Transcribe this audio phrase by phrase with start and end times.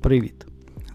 [0.00, 0.46] Привіт!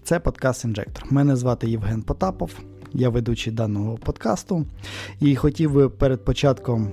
[0.04, 1.06] Це подкаст Інжектор.
[1.10, 2.52] Мене звати Євген Потапов,
[2.94, 4.66] я ведучий даного подкасту.
[5.20, 6.92] І хотів би перед початком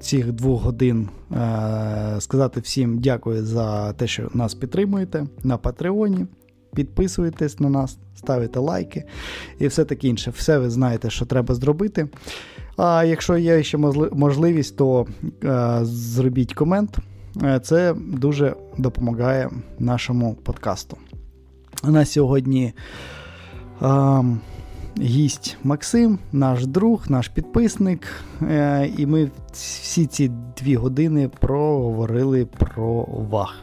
[0.00, 6.26] цих двох годин е- сказати всім дякую за те, що нас підтримуєте на Патреоні.
[6.74, 9.04] Підписуєтесь на нас, ставите лайки
[9.58, 10.30] і все таке інше.
[10.30, 12.08] Все ви знаєте, що треба зробити.
[12.76, 13.78] А якщо є ще
[14.12, 15.06] можливість, то
[15.44, 16.98] е- зробіть комент.
[17.42, 20.96] Е, це дуже допомагає нашому подкасту.
[21.88, 22.72] У нас сьогодні
[23.82, 24.24] е,
[24.98, 28.06] гість Максим, наш друг, наш підписник.
[28.42, 33.54] Е, і ми всі ці дві години проговорили про ваг.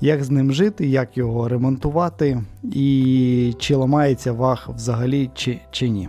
[0.00, 6.08] Як з ним жити, як його ремонтувати, і чи ламається ваг взагалі, чи, чи ні.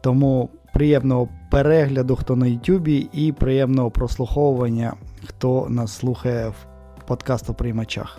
[0.00, 4.94] Тому приємного перегляду, хто на Ютубі, і приємного прослуховування,
[5.26, 6.66] хто нас слухає в
[7.06, 8.18] подкастоприймачах.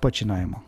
[0.00, 0.60] Починаємо.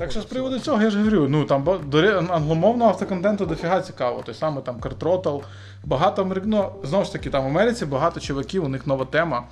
[0.00, 4.22] Так що з приводу цього я ж говорю, ну там до англомовного автоконтенту дофіга цікаво.
[4.26, 5.36] Той саме там Картротл,
[5.84, 9.44] багато ну, знову ж таки, там в Америці багато чуваків, у них нова тема.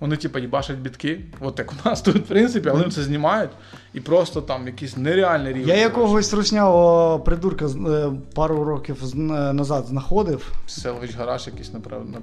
[0.00, 3.50] Вони, типу, їбашать бітки, от як у нас тут, в принципі, але вони це знімають
[3.92, 5.68] і просто там якийсь нереальний рівень.
[5.68, 9.16] Я якогось руснявого придурка е, пару років е,
[9.52, 10.52] назад знаходив.
[10.66, 12.18] Селович гараж якийсь, напевно.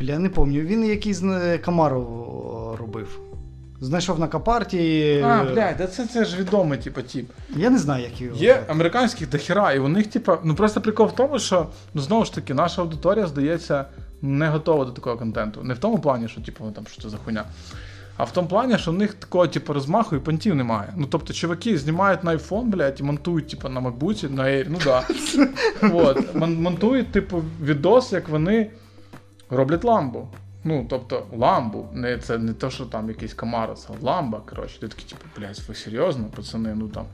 [0.00, 0.66] Бля, не пам'ятаю.
[0.66, 1.22] Він якийсь
[1.64, 3.20] Камару робив.
[3.80, 5.20] Знайшов на капарті.
[5.26, 7.30] А, блядь, це це ж відомий, типу, тип.
[7.56, 8.36] Я не знаю, як його.
[8.36, 12.24] Є американських дохера, і у них, типу, ну просто прикол в тому, що ну знову
[12.24, 13.84] ж таки, наша аудиторія, здається,
[14.22, 15.62] не готова до такого контенту.
[15.62, 17.44] Не в тому плані, що типу, там що це за хуйня.
[18.16, 20.92] А в тому плані, що в них такого, типу, розмаху і понтів немає.
[20.96, 24.78] Ну, тобто, чуваки знімають на iPhone, блядь, і монтують, типу, на MacBook, на Air, ну
[24.84, 25.02] да.
[25.94, 28.70] От, монтують, типу, відос, як вони
[29.50, 30.28] роблять ламбу.
[30.64, 34.42] Ну, тобто, ламбу, не це не те, що там якийсь Камарос, а ламба.
[34.50, 34.80] коротше.
[34.80, 37.04] Ти такий, типу, блядь, ви серйозно, пацани, ну там.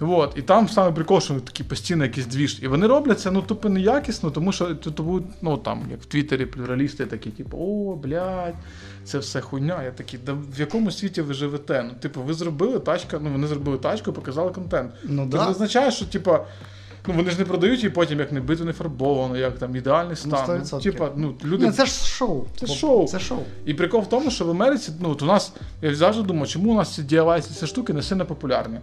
[0.00, 0.32] Вот.
[0.36, 2.62] І там саме прикол, що такі постійно якісь двіж.
[2.62, 6.46] І вони роблять це ну тупо неякісно, тому що тут, ну там, як в Твіттері
[6.46, 8.54] плюралісти такі, типу, о, блядь,
[9.04, 9.82] це все хуйня.
[9.82, 11.82] Я такий, да в якому світі ви живете?
[11.82, 14.92] Ну, типу, ви зробили тачка, ну вони зробили тачку, показали контент.
[15.04, 15.44] Ну, Це да.
[15.44, 16.38] не означає, що, типу,
[17.06, 20.16] Ну вони ж не продають і потім як не бито, не фарбовано, як там ідеальний
[20.26, 20.62] ну, стан.
[20.72, 21.66] Ну, типа, ну, люди...
[21.66, 22.44] Ні, Це ж шоу.
[22.60, 23.06] Це шоу.
[23.06, 23.38] Це шоу.
[23.66, 25.52] І прикол в тому, що в Америці, ну, от у нас,
[25.82, 28.78] я завжди думав, чому у нас ці DIY, ці штуки не сильно популярні.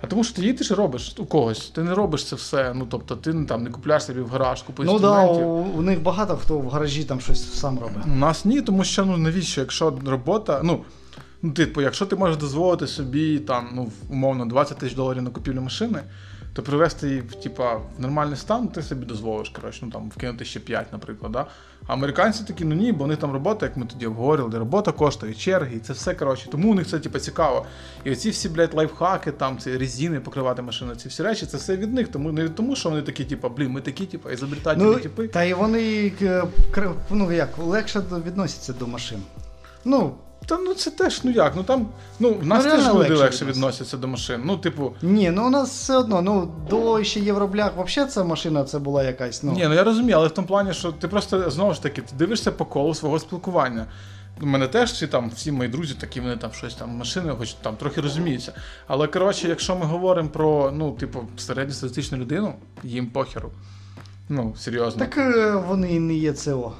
[0.00, 1.68] А тому що ти їдеш і робиш у когось.
[1.68, 2.72] Ти не робиш це все.
[2.74, 6.02] Ну тобто ти там не купляєш собі в гараж, купуєш Ну да, у, у них
[6.02, 8.04] багато хто в гаражі там щось сам робить.
[8.06, 10.84] У нас ні, тому що ну навіщо, якщо робота, ну.
[11.42, 15.60] Ну, типу, якщо ти можеш дозволити собі там, ну, умовно, 20 тисяч доларів на купівлю
[15.60, 15.98] машини,
[16.58, 20.44] то привести її в типа, в нормальний стан, ти собі дозволиш, коротше, ну там вкинути
[20.44, 21.32] ще 5, наприклад.
[21.32, 21.46] Да?
[21.86, 25.34] А американці такі, ну ні, бо вони там робота, як ми тоді обговорювали, робота коштує,
[25.34, 26.48] черги, і це все коротше.
[26.50, 27.66] Тому у них це типа, цікаво.
[28.04, 31.76] І оці всі, блядь, лайфхаки, там ці резини покривати машину, ці всі речі, це все
[31.76, 32.08] від них.
[32.08, 35.28] Тому не від тому, що вони такі, типа, блін, ми такі, типа, ізобретательні ну, типи.
[35.28, 36.12] Та й вони
[37.10, 39.22] ну як, легше відносяться до машин.
[39.84, 40.14] Ну,
[40.48, 41.86] та ну це теж ну як, ну там
[42.20, 44.42] ну в нас ну, теж люди легше відносяться до машин.
[44.44, 44.92] Ну, типу.
[45.02, 49.02] Ні, ну у нас все одно, ну до ще Євроблях взагалі ця машина це була
[49.02, 49.42] якась.
[49.42, 49.52] ну...
[49.52, 52.16] Ні, ну я розумію, але в тому плані, що ти просто знову ж таки ти
[52.16, 53.86] дивишся по колу свого спілкування.
[54.42, 57.52] У мене теж всі там, всі мої друзі, такі вони там щось там машини, хоч
[57.52, 58.52] там трохи розуміються.
[58.86, 63.50] Але коротше, якщо ми говоримо про ну, типу, середньостатистичну людину, їм похеру.
[64.28, 65.06] Ну, серйозно.
[65.06, 66.72] Так е, вони не є ЦО.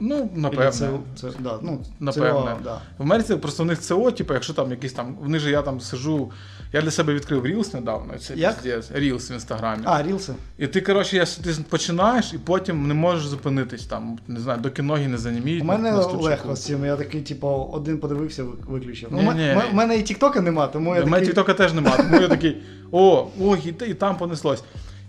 [0.00, 0.70] Ну, напевне.
[0.72, 0.90] Це,
[1.20, 2.30] це, да, ну, напевне.
[2.30, 2.80] ЦО, да.
[2.98, 5.16] В Америці просто в них ЦО, типу, якщо там якийсь там.
[5.20, 6.30] Вони ж я там сижу.
[6.72, 8.18] Я для себе відкрив Reels недавно.
[8.18, 8.64] Це Як?
[8.96, 9.82] Reels в інстаграмі.
[9.84, 10.34] А, Рілси.
[10.58, 14.82] І ти, коротше, я, ти починаєш і потім не можеш зупинитись там, не знаю, доки
[14.82, 15.62] ноги не заніміють.
[15.62, 16.84] У мене легко з цим.
[16.84, 19.12] Я такий, типу, один подивився, виключив.
[19.12, 19.56] Ні, ні.
[19.72, 21.02] У мене і Тіктока нема, тому я.
[21.02, 22.62] У мене Тіктока теж нема, тому я такий,
[22.92, 24.62] о, о, і, і там понеслось.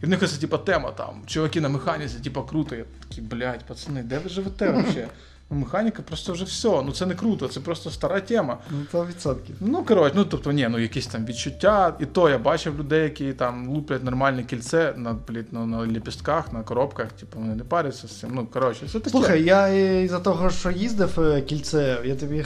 [0.04, 2.76] І в них ось, типа, тема там, чуваки на механіці, типа, круто.
[2.76, 5.08] Я такий, блядь, пацани, де ви живете взагалі?
[5.50, 6.68] Ну, механіка просто вже все.
[6.68, 8.58] Ну це не круто, це просто стара тема.
[8.72, 9.56] Ну, то відсотків.
[9.60, 11.96] Ну, коротше, ну тобто, ні, ну якісь там відчуття.
[12.00, 15.16] І то я бачив людей, які там луплять нормальне кільце на
[15.52, 18.30] ну, на ліпістках, на коробках, типу вони не паряться з цим.
[18.34, 19.10] Ну, коротше, це таке.
[19.10, 22.46] Слухай, я із-за того, що їздив е, кільце, я тобі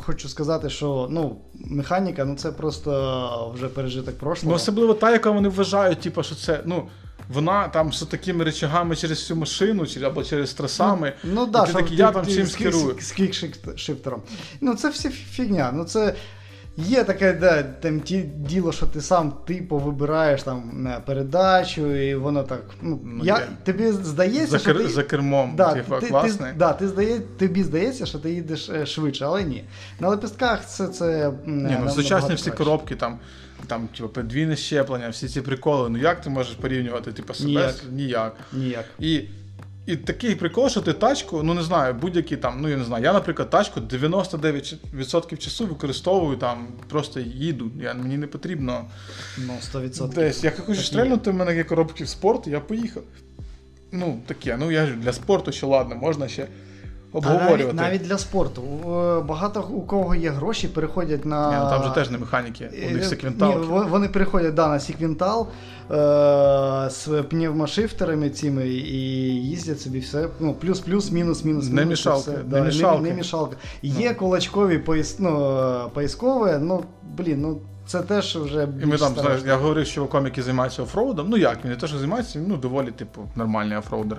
[0.00, 4.50] хочу сказати, що ну, механіка, ну це просто вже пережиток прошлого.
[4.50, 6.88] Ну, особливо та, яка вони вважають, типу, що це, ну
[7.32, 11.12] вона там з такими речагами через всю машину, або через трасами.
[11.24, 12.96] Ну, ну да, ти такий, я там чимсь керую.
[13.00, 14.22] З кікшифтером.
[14.60, 15.70] Ну, це все фігня.
[15.74, 16.14] Ну, це
[16.76, 22.14] Є таке, да, там ті діло, що ти сам типу вибираєш там е, передачу, і
[22.14, 22.62] воно так.
[22.82, 26.52] Ну, Ну, я, тобі здається, За, що ти, за кермом, да, типа, ти, класний.
[26.52, 29.64] Ти, да, ти здає, тобі здається, що ти їдеш е, швидше, але ні.
[30.00, 30.88] На лепестках це.
[30.88, 32.64] це Ні, ну сучасні всі краще.
[32.64, 33.18] коробки, там,
[33.66, 35.88] там типу, подвійне щеплення, всі ці приколи.
[35.88, 37.48] Ну як ти можеш порівнювати типу, себе?
[37.50, 37.74] Ніяк.
[37.92, 38.36] Ніяк.
[38.52, 38.84] Ніяк.
[38.98, 39.20] І,
[39.86, 43.04] і такий прикол, що ти тачку, ну не знаю, будь-які там, ну я не знаю,
[43.04, 47.70] я, наприклад, тачку 99% часу використовую там, просто їду.
[47.82, 48.84] Я, мені не потрібно
[49.38, 50.14] Ну, 100%.
[50.14, 50.44] десь.
[50.44, 53.02] Я хочу стрельнути, в мене є коробки в спорт, я поїхав.
[53.92, 56.46] Ну, таке, ну я для спорту ще ладно, можна ще
[57.12, 57.64] обговорювати.
[57.64, 58.62] навіть, навіть для спорту.
[58.62, 61.50] Е, Багато у кого є гроші, переходять на.
[61.50, 64.80] Ні, ну, там же теж не механіки, у них Е, вон- вони переходять да, на
[64.80, 65.48] секвентал
[65.90, 69.00] е, з пневмошифтерами цими і
[69.44, 70.28] їздять собі все.
[70.40, 73.02] Ну, плюс-плюс, мінус, мінус, Не мішалка, все, не да, мішалка.
[73.02, 73.56] Не, мішалка.
[73.82, 75.56] Є кулачкові поїс, ну,
[76.46, 76.84] е, ну,
[77.16, 80.82] блін, ну це теж вже І ми там, знаєш, я говорив, що чуваком, який займається
[80.82, 81.26] офроудом.
[81.28, 84.18] Ну як, він не те, що займається, ну, доволі, типу, нормальний офроудер.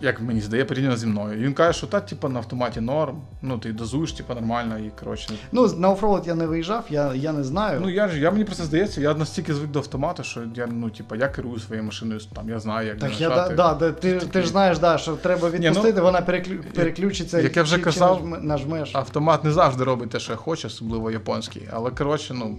[0.00, 1.40] Як мені здає, порівняно зі мною.
[1.40, 4.90] І він каже, що та, типу, на автоматі норм, ну ти дозуєш, типу, нормально, і
[5.00, 5.32] коротше.
[5.52, 7.80] Ну, на оффроуд я не виїжджав, я, я не знаю.
[7.82, 10.90] Ну я ж я мені просто здається, я настільки звик до автомату, що я ну,
[10.90, 14.14] типу, я керую своєю машиною, там я знаю, як Так, я, да, да, да, ти,
[14.14, 17.40] ти ж знаєш, да, що треба ну, відпустити, вона переклю, переключиться.
[17.40, 18.90] як я вже чи- чи казав, нажме- нажмеш.
[18.92, 21.62] Автомат не завжди робить те, що я хочу, особливо японський.
[21.72, 22.58] Але коротше, ну,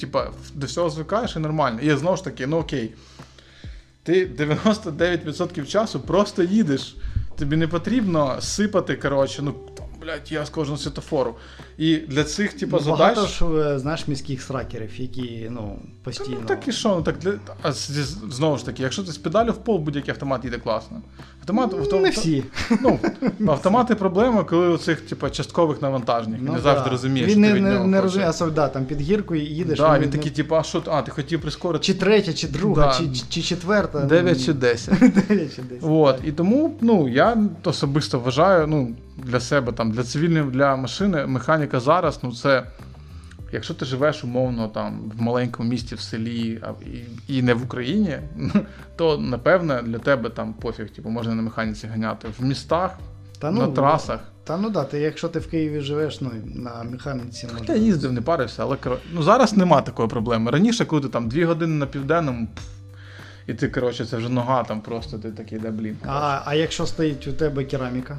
[0.00, 1.78] типа, до всього звикаєш і нормально.
[1.82, 2.94] І знову ж таки, ну окей.
[4.02, 6.96] Ти 99% часу просто їдеш.
[7.38, 11.34] Тобі не потрібно сипати, коротше, ну там, блядь, я з кожного світофору.
[11.78, 12.98] І для цих, типу, Ну, задач.
[12.98, 16.36] Багато ж е, знаєш міських сракерів, які ну, Та, постійно.
[16.40, 17.32] ну так і що, ну так для...
[17.62, 21.02] а знову ж таки, якщо ти з педалю в пол, будь-який автомат їде класно.
[21.40, 22.44] Автомат, авто- Ну, Не всі.
[22.82, 22.98] Ну,
[23.48, 26.40] автомати проблема, коли у цих, типу, часткових навантажних.
[26.42, 26.90] Ну, не завжди да.
[26.90, 27.30] розумієш.
[27.30, 29.78] Він не, ти від не, нього не розуміє, особливо, да, там під гіркою їдеш.
[29.78, 32.48] Да, він він не- такий, типу, а що, а, ти хотів прискорити Чи третя, чи
[32.48, 33.04] друга, Да.
[33.04, 34.00] чи, чи четверта.
[34.00, 34.98] 9 чи 10.
[34.98, 35.16] 9
[35.56, 35.80] чи 10.
[35.82, 41.26] От, і тому ну, я особисто вважаю ну, для себе, там, для цивільної, для машини,
[41.26, 42.66] механіка зараз, ну це.
[43.52, 46.60] Якщо ти живеш умовно там в маленькому місті в селі
[47.28, 48.18] і, і не в Україні,
[48.96, 52.28] то напевне для тебе там пофіг, типу, можна на механіці ганяти.
[52.38, 52.98] В містах,
[53.38, 54.20] Та, ну, на трасах.
[54.44, 57.74] Та ну да, ти якщо ти в Києві живеш, ну на механіці можна.
[57.74, 58.76] Я їздив, не парився, але
[59.12, 60.50] ну, зараз нема такої проблеми.
[60.50, 62.48] Раніше, коли ти там дві години на південному,
[63.46, 65.96] і ти, коротше, це вже нога там просто, ти такий, да блін.
[66.06, 68.18] А, а якщо стоїть у тебе кераміка?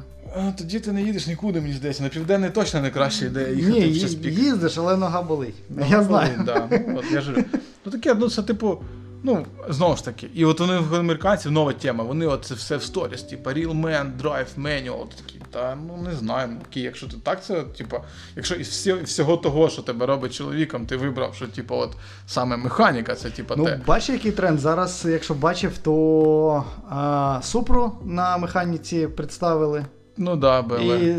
[0.58, 2.02] Тоді ти не їдеш нікуди, мені здається.
[2.02, 4.38] На південний точно не краща ідея їхати Ні, в час пік.
[4.38, 5.54] їздиш, але нога болить.
[5.70, 6.42] Ну, я знаю.
[6.46, 6.68] Да.
[6.70, 7.44] Ну, от, я ж...
[7.84, 8.78] ну таке, ну це типу.
[9.24, 12.04] Ну, знову ж таки, і от вони в американців нова тема.
[12.04, 15.04] Вони от це все в сторіс, типу Real Man, Drive Manual.
[15.16, 16.48] Такий, та ну не знаю.
[16.50, 17.96] Ну, якщо ти так це, типу,
[18.36, 18.68] якщо із
[19.04, 21.90] всього того, що тебе робить чоловіком, ти вибрав, що типу, от
[22.26, 23.80] саме механіка, це типу Ну, те.
[23.86, 24.58] бачиш, який тренд.
[24.60, 29.84] Зараз, якщо бачив, то а, Супру на механіці представили.
[30.16, 31.02] Ну да, БМВ.
[31.02, 31.16] І,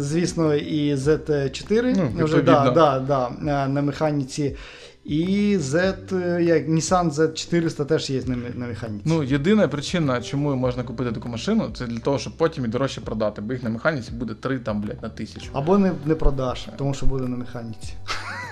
[0.00, 3.28] звісно, і Z4 Ну, вже да, да, да,
[3.64, 4.56] е, на механіці.
[5.04, 9.02] І Z, як Nissan Z400 теж є на, на механіці.
[9.04, 13.00] Ну, єдина причина, чому можна купити таку машину, це для того, щоб потім і дорожче
[13.00, 15.50] продати, бо їх на механіці буде 3 там, блядь, на тисячу.
[15.52, 17.94] Або не, не продаш, тому що буде на механіці.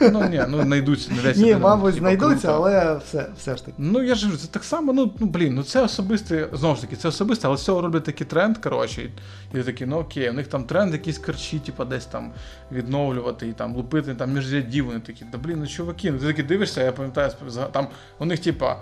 [0.01, 1.37] Ну ні, ну знайдуться не десь.
[1.37, 3.77] Ні, мабуть, знайдуться, але все, все ж таки.
[3.79, 6.81] Ну я ж кажу, це так само, ну, ну блін, ну це особисте, знову ж
[6.81, 9.11] таки, це особисте, але з цього роблять такий тренд, коротше, і,
[9.53, 12.33] ти такий, ну окей, у них там тренд якісь корчі, типу, десь там
[12.73, 16.27] відновлювати і там лупити там між рядів, вони такі, да блін, ну чуваки, ну ти
[16.43, 17.33] такий дивишся, я пам'ятаю,
[17.73, 18.77] там у них, типа.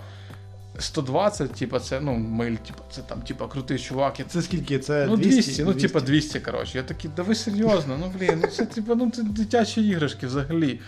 [0.79, 4.19] 120, типа, це, ну, миль, типа, це там, типа, крутий чувак.
[4.19, 4.79] Я Це скільки?
[4.79, 5.31] Це Ну, 200?
[5.31, 6.77] 200, ну, типа 200, коротше.
[6.77, 10.79] Я такий, да ви серйозно, ну блін, ну це типа, ну це дитячі іграшки взагалі.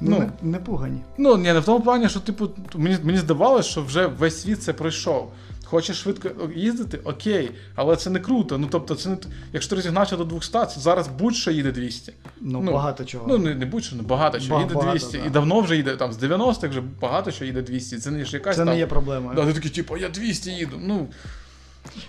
[0.00, 0.18] Ну, ну.
[0.18, 1.00] не, не пугані.
[1.18, 4.62] Ну, ні, не в тому плані, що, типу, мені, мені здавалося, що вже весь світ
[4.62, 5.32] це пройшов.
[5.68, 8.58] Хочеш швидко їздити, окей, але це не круто.
[8.58, 9.16] Ну, тобто, це не
[9.52, 12.12] якщо ти розігнався до 200, це зараз будь-що їде 200.
[12.40, 13.24] Ну, Ну, багато чого.
[13.28, 15.18] Ну, не, не будь-що, не багато що Ба- їде багато, 200.
[15.18, 15.24] да.
[15.26, 17.98] І давно вже їде, там, з 90-х вже багато що їде 200.
[17.98, 18.74] Це не ж якась це там.
[18.74, 19.34] не є проблема.
[19.34, 20.76] Да, ти такий, типу, я 200 їду.
[20.80, 21.08] Ну,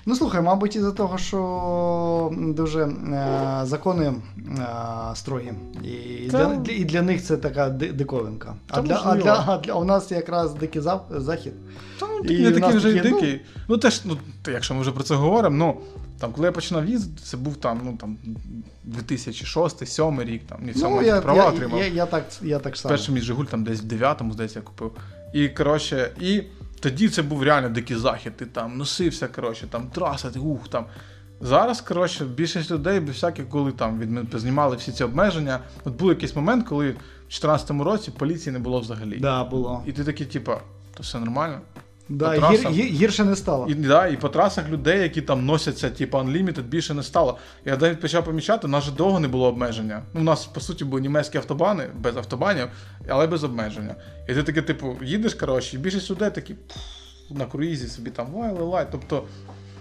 [0.05, 4.15] Ну слухай, мабуть, із-за того, що дуже е, закони е,
[5.15, 5.53] строгі.
[5.83, 8.55] І, Та- для, і для них це така диковинка.
[8.69, 11.53] А для, а, для, а для у нас якраз дикий захід.
[11.99, 13.41] Та ну, І не такий вже і такі, ну- дикий.
[13.67, 14.17] Ну, теж, ну,
[14.47, 15.77] якщо ми вже про це говоримо, ну,
[16.19, 18.17] там, коли я починав їздити, це був там, ну, там,
[18.85, 21.79] 2006-2007 рік, там, не в цьому Ну, я, я, права я, отримав.
[21.79, 22.89] я, я, так, я так само.
[22.89, 24.91] Перший мій Жигуль там десь в 9-му, здається, я купив.
[25.33, 26.43] І, коротше, і
[26.89, 28.37] тоді це був реально дикий захід.
[28.37, 30.85] Ти там носився, коротше, там траса, ти ух, там.
[31.41, 35.59] Зараз, коротше, більшість людей без всяких, коли там від знімали всі ці обмеження.
[35.83, 39.17] От був якийсь момент, коли в 2014 році поліції не було взагалі.
[39.19, 39.83] Да, було.
[39.85, 40.61] І ти такий, типа,
[40.93, 41.59] то все нормально.
[42.09, 42.73] Да, по гір, трасам.
[42.73, 43.67] гір- гірше не стало.
[43.67, 47.37] І, да, і по трасах людей, які там носяться, типу, Unlimited, більше не стало.
[47.65, 50.01] Я навіть почав помічати, у нас же довго не було обмеження.
[50.13, 52.67] Ну, у нас, по суті, були німецькі автобани, без автобанів,
[53.07, 53.95] але без обмеження.
[54.29, 56.55] І ти таки, типу, їдеш, коротше, і більшість людей такі
[57.29, 58.87] на круїзі собі там лай, лай, лай.
[58.91, 59.23] Тобто,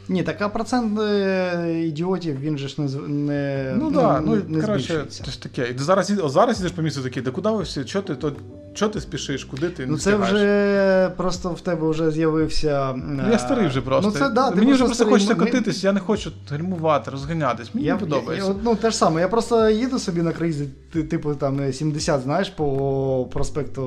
[0.08, 4.60] Ні, така процент е, ідіотів, він же ж не, не, ну так, ну, не, не
[4.60, 5.68] коротше, це ж таке.
[5.70, 7.84] І зараз, зараз їдеш по місту такий, да куди ви всі?
[7.84, 8.32] Чого ти, то,
[8.74, 9.86] чого ти спішиш, куди ти?
[9.86, 10.34] Ну це встигаєш?
[10.34, 12.94] вже просто в тебе вже з'явився.
[12.96, 14.10] Ну, я старий вже просто.
[14.14, 15.12] Ну, це, да, Мені вже просто старий.
[15.12, 17.74] хочеться Ми- котитись, я не хочу гальмувати, розганятись.
[17.74, 18.48] Мені Я, не подобається.
[18.48, 19.20] Я, я, ну, те ж саме.
[19.20, 23.82] Я просто їду собі на кризі, ти- типу там 70, знаєш, по проспекту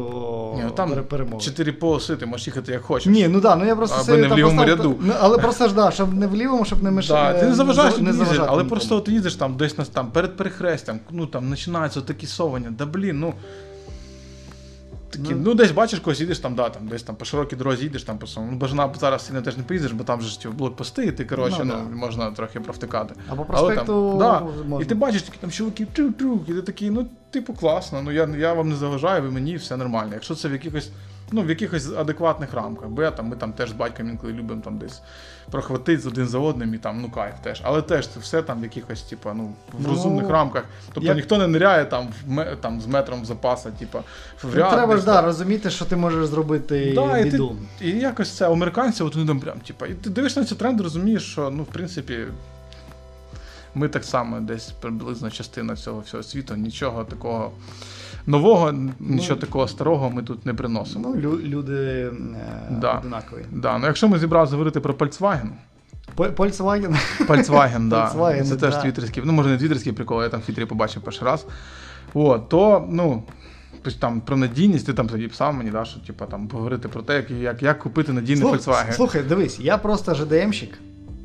[0.56, 1.42] Ні, ну, там перемоги.
[1.42, 3.14] Чотири полоси, ти можеш їхати як хочеш.
[3.14, 4.96] Ні, ну да, ну я просто Аби не в лівому ряду.
[5.02, 7.34] Ну, але просто ж да, щоб не в лівому, щоб не мешати.
[7.34, 8.70] Да, ти не заважаєш не заважати але нікому.
[8.70, 13.20] просто от їдеш там десь там перед перехрестям, ну там починаються такі совання, да блін,
[13.20, 13.34] ну.
[15.12, 15.54] Такі, ну, Ну.
[15.54, 18.28] десь бачиш когось, їдеш там, да, там, десь там по широкій дорозі їдеш там по
[18.28, 18.52] самому.
[18.52, 21.26] Ну, бажана зараз сильно теж не поїдеш, бо там же ж ті блокпости, і ти,
[21.26, 21.96] коротше, Ну, ну, да.
[21.96, 23.16] можна трохи провтикати.
[23.30, 24.86] А по Але проспекту да, можна.
[24.86, 28.30] І ти бачиш такі там чуваки, трюк-трюк, і ти такий, ну, типу, класно, ну я,
[28.38, 30.12] я вам не заважаю, ви мені все нормально.
[30.14, 30.90] Якщо це в якихось,
[31.32, 34.62] ну, в якихось адекватних рамках, бо я там, ми там теж з батьком інколи любимо
[34.62, 35.02] там десь
[35.52, 37.62] прохватити один за одним і там, ну кайф теж.
[37.64, 39.44] Але теж це все там в якихось, типу, ну,
[39.74, 40.66] в Ну, розумних рамках.
[40.94, 43.98] Тобто як- ніхто не ниряє там, в там з метром запаса, типу,
[44.44, 47.40] в Ну, треба ж да, розуміти, що ти можеш зробити Да, і, ти,
[47.82, 50.84] і якось це американці, от вони там прям, типу, і ти дивишся на ці тренди,
[50.84, 52.18] розумієш, що ну, в принципі,
[53.76, 57.52] ми так само десь приблизно частина цього всього світу, нічого такого
[58.28, 61.10] нового, нічого такого старого ми тут не приносимо.
[61.16, 62.12] Ну, лю- люди е,
[62.72, 62.92] Да.
[62.94, 63.46] одинакові.
[63.52, 65.50] Да, ну якщо ми зібралися говорити про Volkswagen,
[66.18, 66.98] Volkswagen.
[67.28, 68.82] Volkswagen, да, Volkswagen, це теж да.
[68.82, 71.46] твіттерський, ну може не твіттерський прикол, я там в Твіттері побачив перший раз.
[72.14, 73.24] От, то, ну,
[74.00, 77.16] там про надійність, ти там тоді писав мені, да, що типу, там поговорити про те,
[77.16, 78.92] як, як, як купити надійний Слух- Volkswagen.
[78.94, 80.78] Слухай, дивись, я просто ЖДМщик.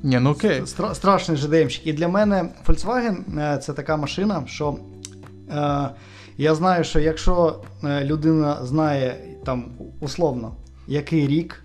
[0.04, 0.61] Ні, ну окей.
[0.62, 1.87] Стра- страшний ЖДМщик.
[1.87, 4.76] І для мене Volkswagen е, це така машина, що
[5.50, 5.88] е,
[6.38, 9.64] я знаю, що якщо е, людина знає там
[10.00, 10.52] условно,
[10.87, 11.62] який рік,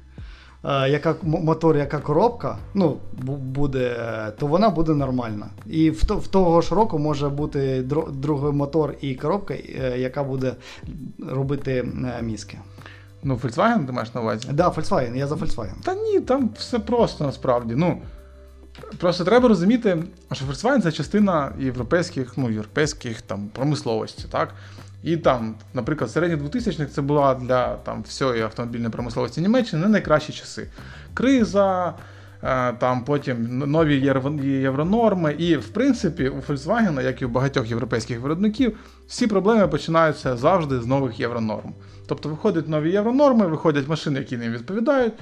[0.65, 3.95] е, яка мотор, яка коробка, ну, бу- буде,
[4.39, 5.47] то вона буде нормальна.
[5.65, 10.23] І в, то, в того ж року може бути другий мотор і коробка, е, яка
[10.23, 10.53] буде
[11.29, 11.85] робити
[12.19, 12.57] е, мізки.
[13.23, 14.47] Ну, Volkswagen ти маєш на увазі?
[14.51, 15.73] Да, Volkswagen, я за Volkswagen.
[15.83, 17.73] Та ні, там все просто насправді.
[17.75, 17.97] Ну,
[18.97, 24.53] просто треба розуміти, що Volkswagen це частина європейських, ну, європейських там, промисловості, так?
[25.03, 30.33] І там, наприклад, середні 2000-х це була для там, всієї автомобільної промисловості Німеччини не найкращі
[30.33, 30.67] часи.
[31.13, 31.93] Криза,
[32.43, 33.95] е, там потім нові
[34.43, 35.33] євронорми.
[35.33, 40.81] І, в принципі, у Volkswagen, як і у багатьох європейських виробників, всі проблеми починаються завжди
[40.81, 41.73] з нових євронорм.
[42.07, 45.13] Тобто виходять нові євронорми, виходять машини, які ним відповідають.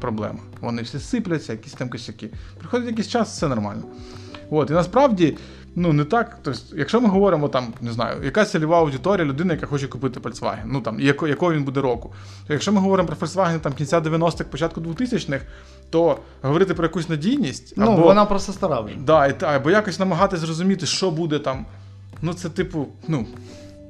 [0.00, 0.38] Проблема.
[0.60, 2.30] Вони всі сипляться, якісь там косяки.
[2.58, 3.82] Приходить якийсь час, все нормально.
[4.50, 5.36] От, і насправді,
[5.76, 6.38] ну не так.
[6.42, 10.62] Тобто, якщо ми говоримо там, не знаю, яка цільова аудиторія людини, яка хоче купити Volkswagen,
[10.66, 12.12] ну там, яко, якого він буде року.
[12.46, 15.44] То якщо ми говоримо про Volkswagen там кінця 90-х, початку 2000-х,
[15.90, 18.94] то говорити про якусь надійність, Ну, або, вона просто стара вже.
[18.96, 21.66] да, і, або якось намагатись зрозуміти, що буде там.
[22.22, 23.26] Ну, це типу, ну,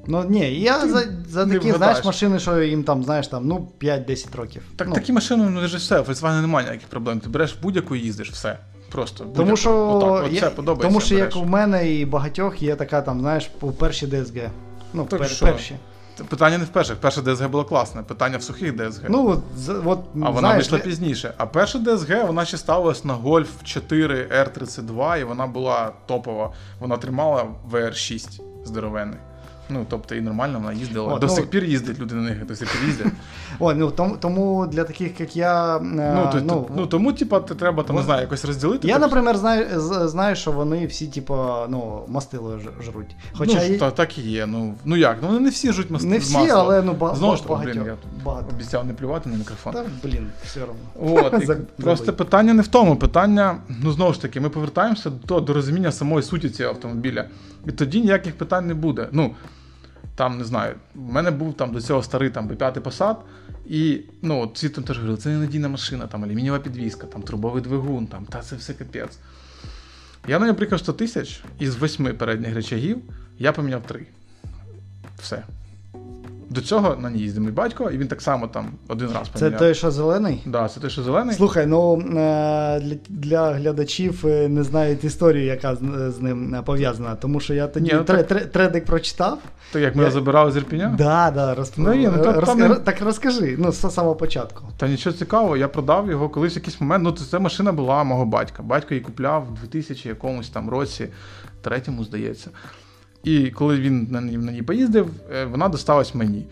[0.07, 1.77] Ну ні, я Ти за, за такі, вгадаєш.
[1.77, 4.61] знаєш, машини, що їм там, знаєш, там, ну, 5-10 років.
[4.75, 7.19] так, ну, такі машини, ну вже все, Volkswagen немає ніяких проблем.
[7.19, 8.57] Ти береш будь-яку і їздиш, все.
[8.91, 9.17] Просто.
[9.23, 9.57] Тому будь-яку.
[9.57, 10.87] що, Отак, от я, подобається.
[10.87, 11.35] тому що береш.
[11.35, 14.49] як у мене і багатьох є така там, знаєш, перші DSG.
[14.93, 15.45] Ну, Так пер, що?
[15.45, 15.75] перші.
[16.29, 16.95] Питання не в перших.
[16.97, 19.01] Перше DSG було класне, питання в сухих DSG.
[19.09, 19.39] Ну, от,
[19.85, 21.33] от, а вона знаєш, вийшла пізніше.
[21.37, 26.51] А перша DSG, вона ще ставилась на Golf 4 R32, і вона була топова.
[26.79, 29.19] Вона тримала VR6 здоровенний.
[29.69, 31.13] Ну, тобто і нормально вона їздила.
[31.13, 33.07] От, до ну, сих пір їздять люди на них, до сих пір їздять.
[33.59, 35.77] О, ну, тому, тому для таких, як я.
[35.77, 38.87] е, ну, то, ну, ну, тому, типа, ти треба там, не знаю, якось розділити.
[38.87, 43.15] я, так, наприклад, знаю, знаю, що вони всі, типа, ну, мастило жруть.
[43.33, 44.45] Хоча ну, і- та, так і є.
[44.45, 45.17] Ну, ну як?
[45.21, 46.03] Ну вони не всі жуть мас...
[46.03, 46.59] не всі, масла.
[46.59, 47.95] але ну, ба- Знову ж таки, блін, я
[48.25, 48.47] багато.
[48.55, 49.73] обіцяв не плювати на мікрофон.
[49.73, 51.21] Та, блін, все одно.
[51.23, 52.95] От, і просто питання не в тому.
[52.95, 57.25] Питання, ну знову ж таки, ми повертаємося до, до розуміння самої суті цього автомобіля.
[57.67, 59.07] І тоді ніяких питань не буде.
[59.11, 59.35] Ну,
[60.15, 63.15] там, не знаю, в мене був там до цього старий там B5 Passat,
[63.65, 68.07] і ну, ці там теж говорили, це ненадійна машина, там алюмінієва підвізка, там трубовий двигун,
[68.07, 69.19] там, та це все капець.
[70.27, 72.97] Я на нього приїхав 100 тисяч, із восьми передніх речагів
[73.39, 74.05] я поміняв три.
[75.19, 75.43] Все.
[76.55, 79.51] До цього на ній їздив мій батько, і він так само там один раз Це
[79.51, 80.43] той, що зелений?
[80.45, 81.35] Да, це той, що зелений.
[81.35, 85.79] Слухай, ну е, для, для глядачів е, не знають історію, яка з,
[86.11, 87.15] з ним е, пов'язана.
[87.15, 89.39] Тому що я тоді Ні, ну тре- так- тре- тредик прочитав.
[89.73, 90.95] То як ми Я- забирали з Ірпіня?
[90.97, 91.73] Да, да, розп...
[91.77, 94.63] Ну, ну, та- роз- там Так розкажи, ну, з самого початку.
[94.77, 97.03] Та нічого цікавого, я продав його колись в якийсь момент.
[97.03, 98.63] Ну, це машина була мого батька.
[98.63, 101.07] Батько її купляв в 2000 якомусь там році,
[101.61, 102.49] третьому, здається.
[103.25, 106.45] І коли він на ній, поїздив, е, вона досталась мені.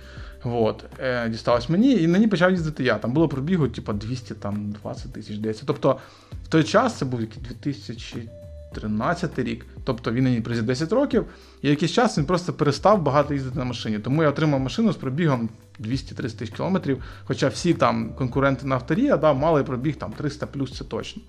[0.45, 1.31] От, е,
[1.69, 2.97] мені, і на ній почав їздити я.
[2.97, 5.63] Там було пробігу, типу, 220 тисяч здається.
[5.65, 5.97] Тобто,
[6.43, 9.65] в той час це був 2013 рік.
[9.83, 11.25] Тобто він на ній приїздив 10 років,
[11.61, 13.99] і якийсь час він просто перестав багато їздити на машині.
[13.99, 15.49] Тому я отримав машину з пробігом
[15.79, 17.03] 200-300 тисяч кілометрів.
[17.25, 21.21] Хоча всі там конкуренти на авторія да, мали пробіг там 300 плюс, це точно.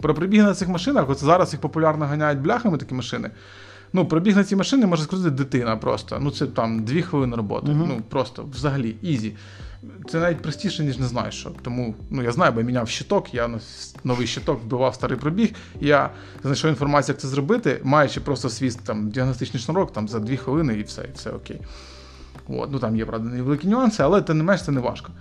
[0.00, 3.30] Про пробіги на цих машинах, от зараз їх популярно ганяють бляхами такі машини.
[3.96, 6.18] Ну, пробіг на ці машини може скрутити дитина просто.
[6.20, 7.66] Ну, це там дві хвилини роботи.
[7.72, 7.88] Мгм.
[7.88, 9.32] Ну, просто взагалі, easy.
[10.10, 11.50] Це навіть простіше, ніж не знаю що.
[11.62, 13.50] Тому ну, я знаю, бо я міняв щиток, я
[14.04, 15.54] новий щиток вбивав старий пробіг.
[15.80, 16.10] Я
[16.42, 20.74] знайшов інформацію, як це зробити, маючи просто свій там, діагностичний шнурок там, за дві хвилини
[20.74, 21.60] і все, і все окей.
[22.48, 25.12] От, ну там є, правда, невеликі нюанси, але тим не менш це не важко.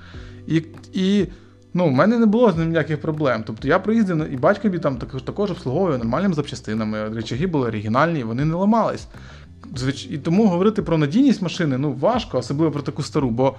[0.48, 0.64] І,
[0.94, 1.28] і
[1.76, 3.44] ну, в мене не було з ним ніяких проблем.
[3.48, 7.10] Тобто я приїздив і батькові там також, також обслуговує нормальними запчастинами.
[7.10, 9.08] Речаги були оригінальні, вони не ламались.
[9.76, 10.08] Звич...
[10.12, 13.30] І тому говорити про надійність машини ну, важко, особливо про таку стару.
[13.30, 13.56] Бо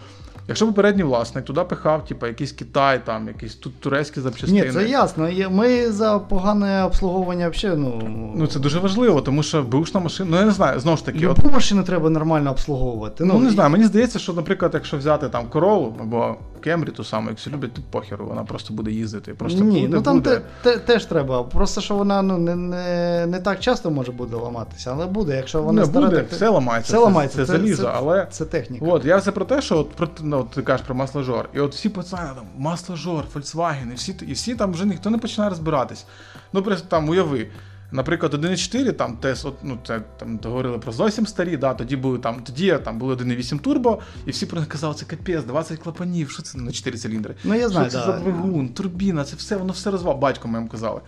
[0.48, 4.62] якщо попередній власник туди пихав, типу, якийсь Китай, там, якісь тут турецькі запчастини.
[4.62, 5.30] Ні, це ясно.
[5.50, 8.02] Ми за погане обслуговування взагалі, ну.
[8.36, 11.26] Ну це дуже важливо, тому що бушна машина, ну я не знаю, знову ж таки,
[11.26, 13.24] от машину треба нормально обслуговувати.
[13.24, 17.04] Ну, не і- знаю, мені здається, що, наприклад, якщо взяти там королу або Кемрі, ту
[17.04, 19.34] саму, якщо люблять, то похеру, вона просто буде їздити.
[19.34, 20.42] Просто Ні, буде, ну там буде.
[20.62, 21.42] те, те, теж треба.
[21.42, 25.36] Просто що вона ну, не, не, не так часто може буде ламатися, але буде.
[25.36, 27.38] Якщо вона не буде, так все ламається, все ламається.
[27.38, 28.26] це, це залізо, це, але.
[28.30, 28.86] це техніка.
[28.88, 31.48] От, я все про те, що от, про, ну, от ти кажеш про масложор.
[31.54, 35.18] І от всі пацани там, масложор, Volkswagen, і всі, і всі там вже ніхто не
[35.18, 36.06] починає розбиратись.
[36.52, 37.48] Ну, просто там уяви.
[37.92, 42.42] Наприклад, 1.4, там тес, ну, це там говорили про зовсім старі, да, тоді були там,
[42.42, 46.42] тоді там були 1.8 турбо, і всі про них казали, це капець, 20 клапанів, що
[46.42, 47.34] це на 4 циліндри.
[47.44, 48.12] Ну, я знаю, що це да.
[48.12, 50.18] за двигун, турбіна, це все, воно все розвал.
[50.18, 51.00] Батько моєму казали.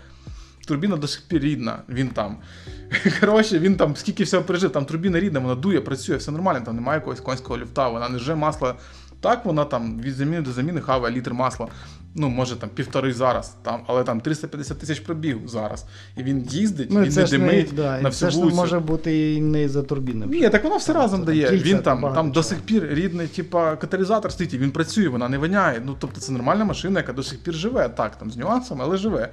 [0.67, 2.37] Турбіна до сих пір рідна, він там.
[3.21, 6.75] Коротше, він там скільки всього пережив, там турбіна рідна, вона дує, працює, все нормально, там
[6.75, 8.75] немає якогось конського люфта, вона не вже масло.
[9.21, 11.69] Так, вона там від заміни до заміни хаває літр масла.
[12.15, 15.85] Ну, може там півтори зараз, там, але там 350 тисяч пробіг зараз.
[16.17, 18.57] І він їздить, Ну, він не ж не, димить да, на всю ж не вулицю.
[18.61, 20.27] може бути і не за турбіни.
[20.27, 21.47] Ні, так воно все разом Це дає.
[21.47, 25.29] там кільця, він там там, до сих пір рідний, типа, каталізатор стоїть, він працює, вона
[25.29, 25.83] не воняє.
[25.85, 27.89] Ну, тобто це нормальна машина, яка до сих пір живе.
[27.89, 29.29] Так, там з нюансами, але живе.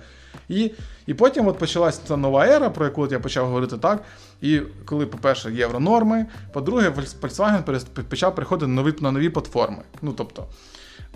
[0.50, 0.72] І,
[1.08, 4.04] і потім от почалась ця нова ера, про яку от я почав говорити так.
[4.42, 9.78] І коли, по-перше, євронорми, по-друге, Volkswagen почав переходити на нові, на нові платформи.
[10.02, 10.46] Ну, тобто,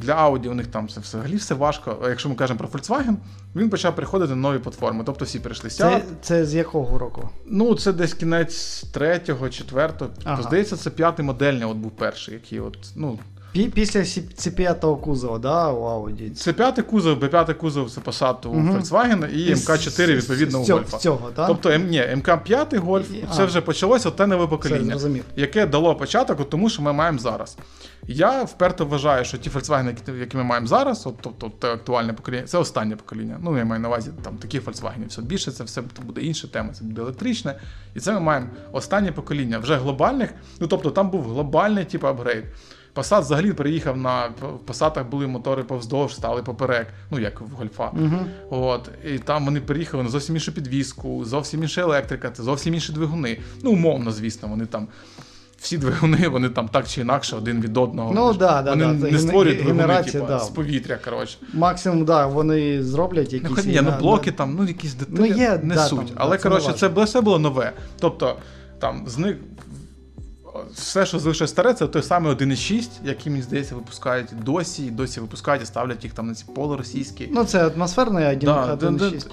[0.02, 1.98] для Audi у них там це взагалі все важко.
[2.04, 3.16] А якщо ми кажемо про Volkswagen,
[3.56, 5.04] він почав переходити на нові платформи.
[5.06, 7.30] Тобто всі прийшли Це, це з якого року?
[7.46, 10.12] Ну, це десь кінець третього, четвертого.
[10.24, 10.44] Ага.
[10.44, 13.20] Здається, це п'ятий модельний от був перший, який от, ну,
[13.54, 16.30] Після C5 кузова, да, у Audi.
[16.32, 18.78] це п'ятий кузов, Б5 кузов це Passat у Мгм.
[18.78, 21.48] Volkswagen і МК4 відповідно у з цього, так?
[21.48, 23.46] Тобто, ні, МК5 Гольф, І- це а.
[23.46, 25.24] вже почалося те нове покоління, зрозумів.
[25.36, 27.58] яке дало початок тому, що ми маємо зараз.
[28.08, 32.44] Я вперто вважаю, що ті Volkswagen, які, ми маємо зараз, от, тобто те актуальне покоління,
[32.44, 33.38] це останнє покоління.
[33.42, 36.74] Ну, я маю на увазі там таких Volkswagen все більше, це все буде інша тема,
[36.74, 37.60] це буде електричне.
[37.96, 40.30] І це ми маємо останнє покоління вже глобальних.
[40.60, 42.44] Ну тобто там був глобальний типу апгрейд.
[42.96, 47.88] Passat взагалі переїхав на в Passatах були мотори повздовж, стали поперек, ну як в гольфа.
[47.88, 48.18] Угу.
[48.50, 52.94] От, і там вони переїхали на зовсім іншу підвіску, зовсім інша електрика, це зовсім інші
[52.94, 53.40] двигуни.
[53.64, 54.88] Ну, умовно, звісно, вони там.
[55.62, 58.14] Всі двигуни, вони там так чи інакше один від одного.
[58.14, 60.40] Ну, да, да, вони да, не ген- створюють двигуни, типу, да.
[60.40, 61.38] з повітря, коротше.
[61.54, 63.50] Максимум, да, вони зроблять якісь.
[63.50, 66.08] Ну, хоч, ні, ну блоки на- там, ну якісь деталі, Ну, є, не да, суть.
[66.08, 66.94] там, Але да, це коротше, це важливо.
[66.94, 67.72] було- все було нове.
[68.00, 68.36] Тобто,
[68.80, 69.36] там з них
[70.74, 75.20] все, що залишилось старе, це той самий 1.6, який, мені здається, випускають досі, і досі
[75.20, 77.30] випускають і ставлять їх там на ці полуросійські.
[77.32, 78.78] Ну, це атмосферний один, Да,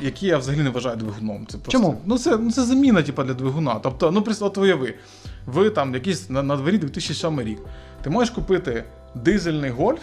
[0.00, 1.46] які я взагалі не вважаю двигуном.
[1.46, 2.00] Це просто, Чому?
[2.06, 3.74] Ну це, ну, це заміна типу, для двигуна.
[3.74, 4.94] Тобто, ну просто от уяви,
[5.46, 7.58] ви там якийсь на, на дворі 2007 рік.
[8.02, 8.84] Ти можеш купити
[9.14, 10.02] дизельний гольф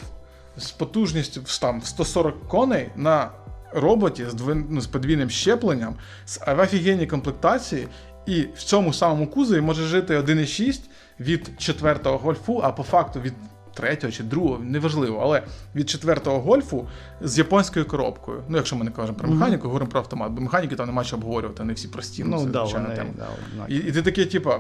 [0.58, 3.30] з потужністю в, там, в 140 коней на
[3.74, 7.88] роботі з, двин, ну, з подвійним щепленням, з офігенній комплектації,
[8.26, 10.80] і в цьому самому кузові може жити 1,6
[11.20, 13.34] від четвертого гольфу, а по факту від
[13.74, 15.44] третього чи другого, неважливо, але
[15.76, 16.88] від четвертого гольфу
[17.22, 18.44] з японською коробкою.
[18.48, 21.16] Ну, якщо ми не кажемо про механіку, говоримо про автомат, бо механіки там нема що
[21.16, 22.24] обговорювати, вони всі прості.
[22.24, 23.10] Ну, це да, звичайна вони, тема.
[23.58, 24.60] да, І, і ти такий, типа,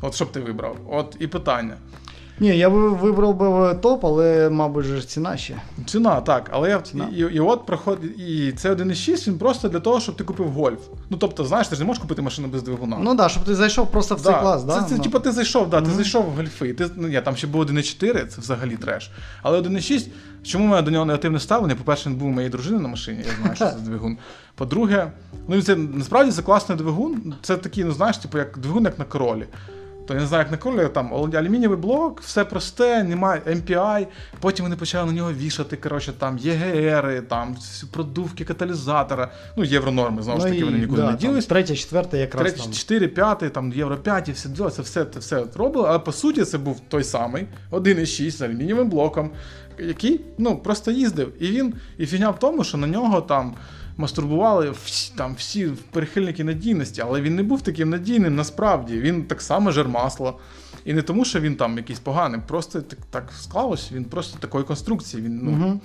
[0.00, 0.76] от що б ти вибрав?
[0.90, 1.76] От і питання.
[2.40, 5.56] Ні, я би вибрав би топ, але, мабуть, ж ціна ще.
[5.86, 6.50] Ціна, так.
[6.52, 7.08] Але я Ціна.
[7.12, 8.18] І, і от проходить.
[8.20, 10.80] І це 1.6, він просто для того, щоб ти купив гольф.
[11.10, 12.96] Ну тобто, знаєш, ти ж не можеш купити машину без двигуна.
[13.00, 14.82] Ну так, да, щоб ти зайшов просто в цей Да, клас, це, да?
[14.82, 15.02] це ну.
[15.02, 15.96] типу, ти зайшов, да, ти Мгм.
[15.96, 16.74] зайшов в гольфи.
[16.74, 19.10] Ти, ну, я, там ще був 1.4, це взагалі треш.
[19.42, 20.08] Але 1.6,
[20.42, 21.74] чому мене до нього негативне ставлення?
[21.74, 24.18] По-перше, він був у моєї дружини на машині, я знаю, що це двигун.
[24.54, 25.12] По-друге,
[25.48, 27.34] ну це насправді це класний двигун.
[27.42, 29.46] Це такий, ну знаєш, типу, як двигун, як на королі.
[30.06, 34.06] То я не знаю, як на королі, там алюмінієвий блок, все просте, немає MPI.
[34.40, 37.56] Потім вони почали на нього вішати, коротше, там ЄГРи, там
[37.92, 39.32] продувки каталізатора.
[39.56, 41.46] Ну, євронорми, знову ж Ну, таки, і, вони нікуди да, не ділись.
[41.46, 42.72] Третє, четверте якраз там.
[42.72, 46.44] 4, 5, там євро 5 і все це все, це все робили, але по суті
[46.44, 49.30] це був той самий 1,6 з алюмінієвим блоком,
[49.78, 51.32] який ну, просто їздив.
[51.42, 53.54] І він, і фігня в тому, що на нього там
[53.96, 59.00] мастурбували всі, там, всі прихильники надійності, але він не був таким надійним насправді.
[59.00, 60.38] Він так само жер масло.
[60.84, 64.64] І не тому, що він там якийсь поганий, просто так, так склалось, він просто такої
[64.64, 65.22] конструкції.
[65.22, 65.80] Він, ну, угу.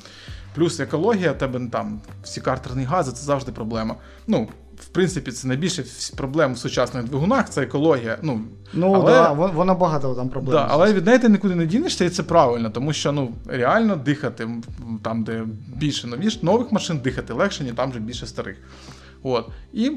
[0.55, 3.95] Плюс екологія, тебе там всі картерні гази це завжди проблема.
[4.27, 4.47] Ну,
[4.91, 5.83] принципі, це найбільше
[6.15, 8.17] проблем в сучасних двигунах це екологія.
[8.21, 8.41] Ну,
[8.73, 10.51] Ну але, да, вон- воно багато там проблем.
[10.53, 13.95] да, але від неї ти нікуди не дінешся, і це правильно, тому що ну, реально
[13.95, 14.49] дихати
[15.03, 15.43] там, де
[15.75, 18.57] більше новіш, нових машин, дихати легше, ніж там, де більше старих.
[19.23, 19.47] От.
[19.73, 19.91] І,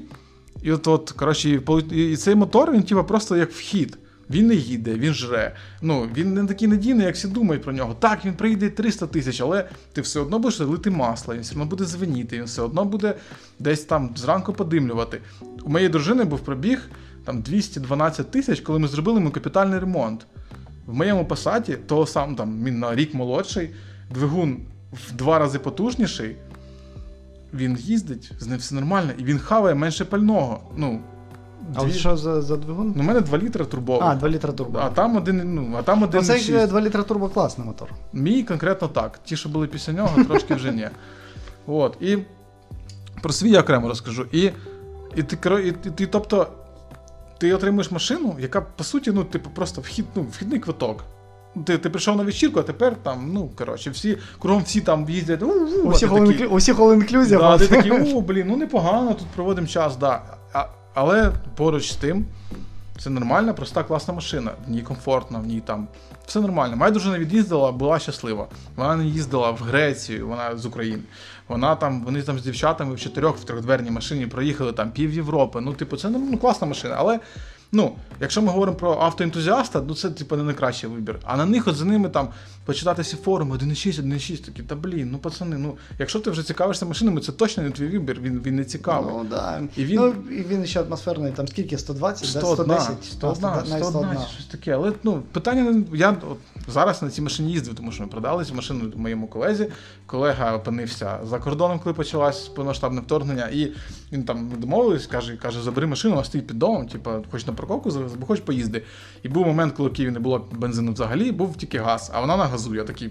[0.62, 3.98] і от, от коротше, і, і цей мотор, він типу, просто як вхід.
[4.33, 5.55] Він не їде, він жре.
[5.83, 7.97] Ну, він не такий надійний, як всі думають про нього.
[7.99, 11.64] Так, він прийде 300 тисяч, але ти все одно будеш лити масло, він все одно
[11.64, 13.14] буде звеніти, він все одно буде
[13.59, 15.21] десь там зранку подимлювати.
[15.64, 16.88] У моєї дружини був пробіг
[17.25, 20.27] там 212 тисяч, коли ми зробили йому капітальний ремонт.
[20.87, 23.71] В моєму пасаті, того сам там він на рік молодший,
[24.11, 24.61] двигун
[24.92, 26.37] в два рази потужніший.
[27.55, 30.71] Він їздить, з ним все нормально, і він хаває менше пального.
[30.77, 31.01] Ну,
[31.75, 32.92] А от що за, за двигун?
[32.96, 34.09] ну, у мене 2 літри турбовий.
[34.09, 34.79] А, 2 літра турбо.
[34.83, 36.20] А там один, ну, а там один.
[36.20, 36.68] Оцей шість.
[36.68, 37.88] 2 літра турбо класний мотор.
[38.12, 39.20] Мій конкретно так.
[39.25, 40.88] Ті, що були після нього, трошки вже ні.
[41.66, 41.96] От.
[42.01, 42.18] І
[43.22, 44.27] про свій я окремо розкажу.
[44.33, 44.51] І,
[45.16, 46.46] і, ти, і, і, ти, тобто,
[47.38, 51.05] ти отримуєш машину, яка, по суті, ну, типу, просто вхід, ну, вхідний квиток.
[51.64, 55.42] Ти, ти прийшов на вечірку, а тепер там, ну, коротше, всі, кругом всі там їздять.
[55.42, 57.38] У всіх all-inclusive.
[57.38, 60.22] Да, ти такий, о, блін, ну непогано, тут проводимо час, да.
[60.94, 62.26] Але поруч з тим,
[62.98, 64.50] це нормальна, проста, класна машина.
[64.66, 65.88] В ній комфортно, в ній там
[66.26, 66.76] все нормально.
[66.76, 68.46] Моя дружина від'їздила, була щаслива.
[68.76, 71.02] Вона не їздила в Грецію, вона з України.
[71.48, 75.61] Вона там, вони там з дівчатами в чотирьох в трьохдверній машині проїхали там пів Європи.
[75.61, 76.94] Ну, типу, це ну, класна машина.
[76.98, 77.20] Але
[77.72, 81.18] ну, якщо ми говоримо про автоентузіаста, ну це типу не найкращий вибір.
[81.24, 82.28] А на них от за ними там
[82.64, 86.87] почитати всі форуми 1.6, 1.6, такі, та блін, ну пацани, ну якщо ти вже цікавишся
[86.87, 89.14] машинами, це точно не твій вибір, він, він не цікавий.
[89.14, 89.61] Ну, да.
[89.76, 91.78] І він- ну, і він ще атмосферний, там скільки?
[91.78, 92.40] 120, да?
[92.40, 93.04] 101, 110?
[93.04, 94.72] 101, А, 101, 101, щось таке.
[94.72, 98.54] Але ну, питання я от, зараз на цій машині їздив, тому що ми продали цю
[98.54, 99.68] машину моєму колезі.
[100.06, 103.72] Колега опинився за кордоном, коли почалось повноштабне вторгнення, і
[104.12, 107.53] він там ми домовились, каже, каже, забери машину, вона стоїть під домом, типу, хоч на
[107.53, 108.83] парковку, зараз, бо хоч поїзди.
[109.22, 112.37] І був момент, коли в Києві не було бензину взагалі, був тільки газ, а вона
[112.37, 112.75] на газу.
[112.75, 113.11] Я такий.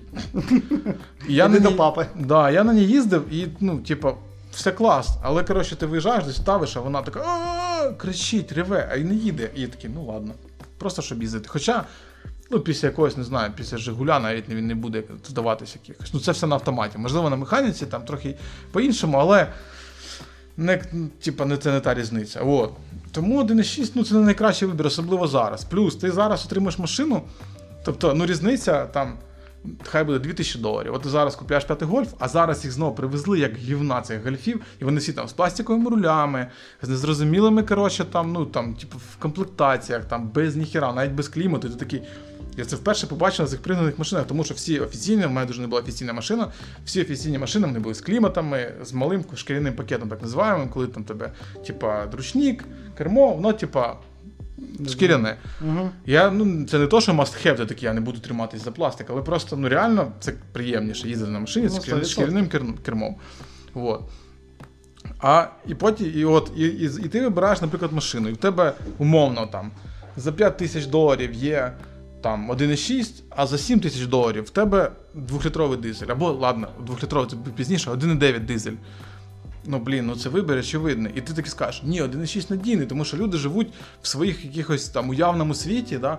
[1.29, 2.05] І я на до ній- папи.
[2.19, 4.13] Да, я на ній їздив і, ну, типу,
[4.53, 5.09] все клас.
[5.21, 9.49] Але, коротше, ти виїжджаєш, десь ставиш, а вона така кричить, реве, а й не їде.
[9.55, 10.33] І я такий, ну ладно,
[10.77, 11.49] просто щоб їздити.
[11.49, 11.83] Хоча,
[12.51, 16.13] ну, після якогось, не знаю, після Жигуля навіть він не буде здаватися якихось.
[16.13, 16.97] Ну, це все на автоматі.
[16.97, 18.35] Можливо, на механіці там трохи
[18.71, 19.47] по-іншому, але
[20.57, 20.77] не,
[21.23, 22.41] типа, не, це не та різниця.
[22.41, 22.71] От.
[23.11, 25.63] Тому 1.6 ну, це не найкращий вибір, особливо зараз.
[25.63, 27.21] Плюс ти зараз отримаєш машину,
[27.83, 29.17] тобто ну, різниця там.
[29.83, 30.93] Хай буде 2000 доларів.
[30.93, 34.61] От ти зараз купляєш п'ятий гольф, а зараз їх знову привезли як гівна цих гольфів,
[34.79, 36.47] і вони всі там з пластиковими рулями,
[36.81, 41.67] з незрозумілими, коротше, там, ну там, типу, в комплектаціях, там без ніхіра, навіть без клімату.
[41.67, 42.01] І ти такий.
[42.57, 45.61] Я це вперше побачив на цих пригнаних машинах, тому що всі офіційні, в мене дуже
[45.61, 46.47] не була офіційна машина,
[46.85, 51.03] всі офіційні машини вони були з кліматами, з малим шкіряним пакетом, так називаємо, коли там
[51.03, 51.31] тебе,
[51.67, 52.65] типа, дручник,
[52.97, 53.95] кермо, воно, типа,
[54.89, 55.37] шкіряне.
[55.61, 55.89] Угу.
[56.05, 58.71] Я, ну, це не то, що must have, це такі, я не буду триматись за
[58.71, 62.05] пластик, але просто ну, реально це приємніше їздити на машині з Ну, 100%.
[62.05, 62.47] шкіряним
[62.83, 63.15] кермом.
[63.73, 64.01] Вот.
[65.19, 68.73] А і потім, і от, і, і, і ти вибираєш, наприклад, машину, і в тебе
[68.97, 69.71] умовно там
[70.17, 71.73] за 5 тисяч доларів є
[72.21, 76.07] там 1,6, а за 7 тисяч доларів в тебе 2-літровий дизель.
[76.07, 78.75] Або, ладно, 2-літровий це пізніше, 1,9 дизель.
[79.65, 81.13] Ну, блін, ну це вибір очевидний.
[81.15, 83.67] І ти таки скажеш, ні, 1,6 надійний, тому що люди живуть
[84.01, 86.17] в своїх якихось там уявному світі, да?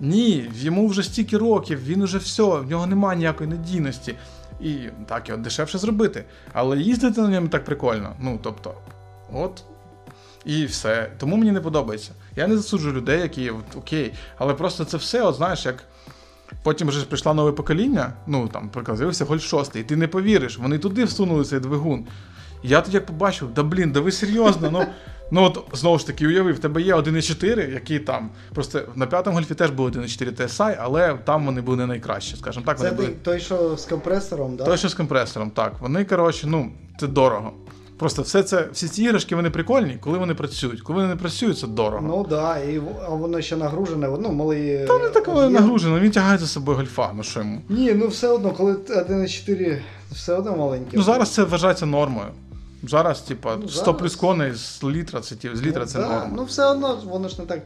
[0.00, 4.14] Ні, йому вже стільки років, він уже все, в нього немає ніякої надійності.
[4.60, 6.24] І так, його дешевше зробити.
[6.52, 8.16] Але їздити на ньому так прикольно.
[8.20, 8.74] Ну, тобто,
[9.32, 9.64] от.
[10.44, 11.10] І все.
[11.18, 12.12] Тому мені не подобається.
[12.38, 14.12] Я не засуджую людей, які от, окей.
[14.38, 15.84] Але просто це все, от знаєш, як.
[16.62, 20.78] Потім вже прийшло нове покоління, ну там показився Гольф 6, і ти не повіриш, вони
[20.78, 22.06] туди всунули цей двигун.
[22.62, 24.86] Я тоді як побачив, да блін, да ви серйозно, ну.
[25.30, 28.30] Ну от знову ж таки, уявив, в тебе є 1.4, який там.
[28.54, 32.66] Просто на п'ятому гольфі теж був 1.4 TSI, але там вони були не найкращі, скажімо
[32.66, 32.78] так.
[32.78, 33.08] Це вони були...
[33.08, 34.64] той, що з компресором, да?
[34.64, 35.72] Той, що з компресором, так.
[35.80, 37.52] Вони, коротше, ну, це дорого.
[37.98, 40.80] Просто все це, всі ці іграшки вони прикольні, коли вони працюють.
[40.80, 42.06] Коли вони не працюють, це дорого.
[42.08, 44.86] Ну так, да, і воно ще нагружене, ну, малий.
[44.86, 45.52] Та не такого об'єм.
[45.52, 47.60] нагружено, він тягає за собою гольфа, ну що йому.
[47.68, 49.78] Ні, ну все одно, коли 1.4,
[50.12, 50.98] все одно маленький.
[50.98, 52.28] Ну зараз це вважається нормою.
[52.82, 56.30] Зараз, типа, Ну, 100 плюс коней з літра, це з літра це да, норма.
[56.36, 57.60] Ну все одно воно ж не так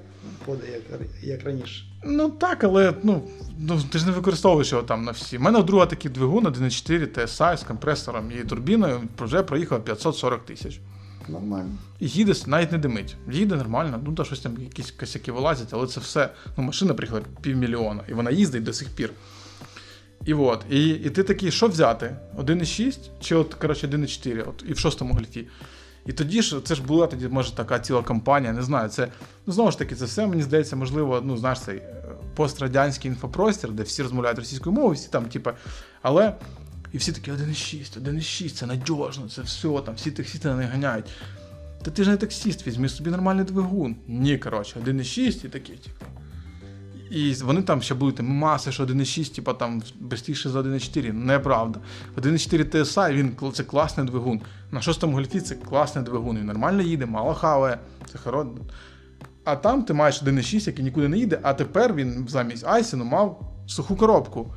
[0.46, 1.84] буде, як, як раніше.
[2.04, 3.22] Ну так, але ну,
[3.58, 5.38] ну ти ж не використовуєш його там на всі.
[5.38, 10.80] У мене друга такий двигун 1.4 TSI з компресором і турбіною вже проїхав 540 тисяч.
[11.28, 11.70] Нормально.
[12.00, 13.16] І їде, навіть не димить.
[13.32, 16.30] Їде нормально, ну та щось там якісь косяки вилазять, але це все.
[16.56, 19.10] Ну, машина приїхала півмільйона, і вона їздить до сих пір.
[20.24, 22.16] І от, і, і ти такий, що взяти?
[22.38, 25.46] 1,6 чи от, коротше, 1,4, от, і в шостому гольфі.
[26.06, 28.88] І тоді ж це ж була тоді, може, така ціла компанія, не знаю.
[28.88, 29.08] Це
[29.46, 33.72] ну знову ж таки, це все мені здається, можливо, ну знаєш, цей е, пострадянський інфопростір,
[33.72, 35.52] де всі розмовляють російською мовою, всі там, типа,
[36.02, 36.34] але.
[36.92, 41.04] І всі такі 1,6, 1,6, це надіжно, це все, там всі таксісти на них ганяють.
[41.82, 43.96] Та ти ж не таксіст, візьми собі нормальний двигун.
[44.08, 46.11] Ні, коротше, 1,6 і такі, типу.
[47.12, 51.12] І вони там ще будуть маси, що 1,6, типа там швидше за 1,4.
[51.12, 51.80] Неправда.
[52.16, 54.40] 1,4 TSI, він це класний двигун.
[54.70, 56.38] На шостому гольфі це класний двигун.
[56.38, 57.78] Він нормально їде, мало хаває,
[58.12, 58.46] це хоро.
[59.44, 63.54] А там ти маєш 1,6, який нікуди не їде, а тепер він замість Айсіну мав
[63.66, 64.54] суху коробку.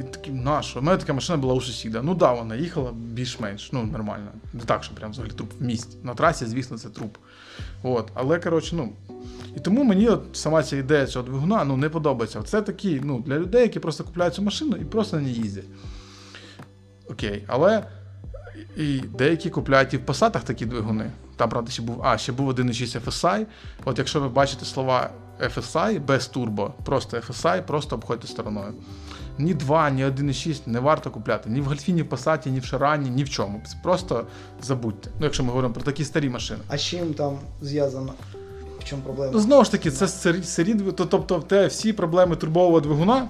[0.00, 0.78] І такий, нащо?
[0.80, 2.02] У мене така машина була у сусіда.
[2.02, 4.30] Ну да, вона їхала більш-менш, ну нормально.
[4.52, 5.96] Не так, що прям взагалі труп в місті.
[6.02, 7.16] На трасі, звісно, це труп.
[7.82, 8.10] От.
[8.14, 8.92] Але, коротше, ну.
[9.56, 12.42] І тому мені от сама ця ідея цього двигуна ну, не подобається.
[12.42, 15.64] Це такі, ну, для людей, які просто купляють цю машину і просто на ній їздять.
[17.10, 17.84] Окей, але
[18.76, 21.10] і деякі купляють і в посадах такі двигуни.
[21.36, 23.46] Там, правда, ще був, а, ще був 1.6 FSI.
[23.84, 25.10] От якщо ви бачите слова
[25.40, 28.74] FSI без турбо, просто FSI, просто обходьте стороною.
[29.40, 31.50] Ні 2, ні 1.6 не варто купляти.
[31.50, 33.62] Ні в Гольфі, ні в Пасаті, ні в Шарані, ні в чому.
[33.82, 34.26] Просто
[34.62, 35.10] забудьте.
[35.18, 36.60] Ну, якщо ми говоримо про такі старі машини.
[36.68, 38.12] А з чим там зв'язано?
[38.80, 39.32] В чому проблема?
[39.34, 40.08] Ну, знову ж таки, це
[40.42, 43.28] сирі, то- тобто те всі проблеми турбового двигуна,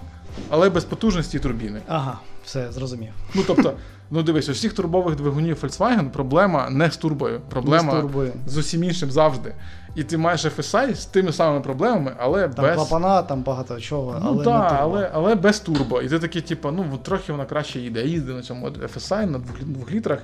[0.51, 1.81] але без потужності турбіни.
[1.89, 3.13] Ага, все, зрозумів.
[3.35, 3.73] Ну тобто,
[4.11, 8.33] ну дивись, у всіх турбових двигунів Volkswagen проблема не з турбою, проблема Не з турбою.
[8.47, 9.55] з усім іншим завжди.
[9.95, 12.75] І ти маєш FSI з тими самими проблемами, але Там без.
[12.77, 14.83] клапана, там багато чого, Ну але так, не турбо.
[14.97, 16.03] але, але без турбо.
[16.03, 18.01] І ти такий, типу, ну трохи вона краще їде.
[18.01, 20.23] Я їздив на цьому FSI на двох, двох літрах,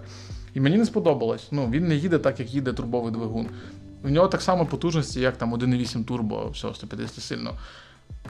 [0.55, 1.49] і мені не сподобалось.
[1.51, 3.47] Ну, він не їде так, як їде турбовий двигун.
[4.05, 7.51] У нього так само потужності, як там 1.8 турбо, все, 150 сильно.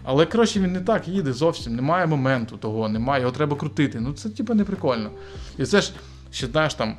[0.04, 4.00] Але коротше він не так їде зовсім, немає моменту того, немає, його треба крутити.
[4.00, 5.10] Ну це типу не прикольно.
[5.58, 5.92] І це ж
[6.30, 6.94] ще знаєш там.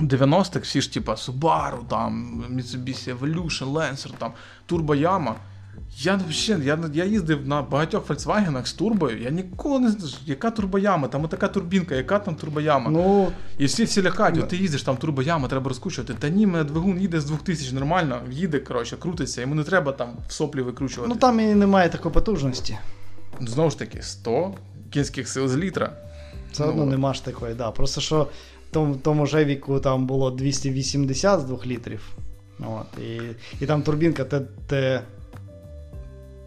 [0.00, 4.32] 90-х всі ж типа Subaru, там, Mitsubishi Evolution, Lancer, там,
[4.68, 5.32] Turbo Yama.
[5.96, 10.50] Я взагалі, я, я їздив на багатьох Volkswagen з турбою, я ніколи не знаю, яка
[10.50, 12.90] турбояма, там така турбінка, яка там турбояма.
[12.90, 14.42] Ну, І всі всі лякають, Ну.
[14.42, 16.14] от ти їздиш, там турбояма, треба розкручувати.
[16.14, 20.08] Та ні, мене двигун їде з 2000 нормально, їде, коротше, крутиться, йому не треба там
[20.28, 21.12] в соплі викручувати.
[21.14, 22.78] ну там і немає такої потужності.
[23.40, 24.54] Знову ж таки, 100
[24.90, 25.92] кінських сил з літра.
[26.52, 27.70] Все Ну, одно нема ж такої, да.
[27.70, 28.28] Просто що
[28.74, 32.16] тому, тому Жевіку там було 280 з 2 літрів.
[32.60, 33.20] От, і,
[33.60, 34.40] і там турбінка Т.
[34.66, 35.02] Т...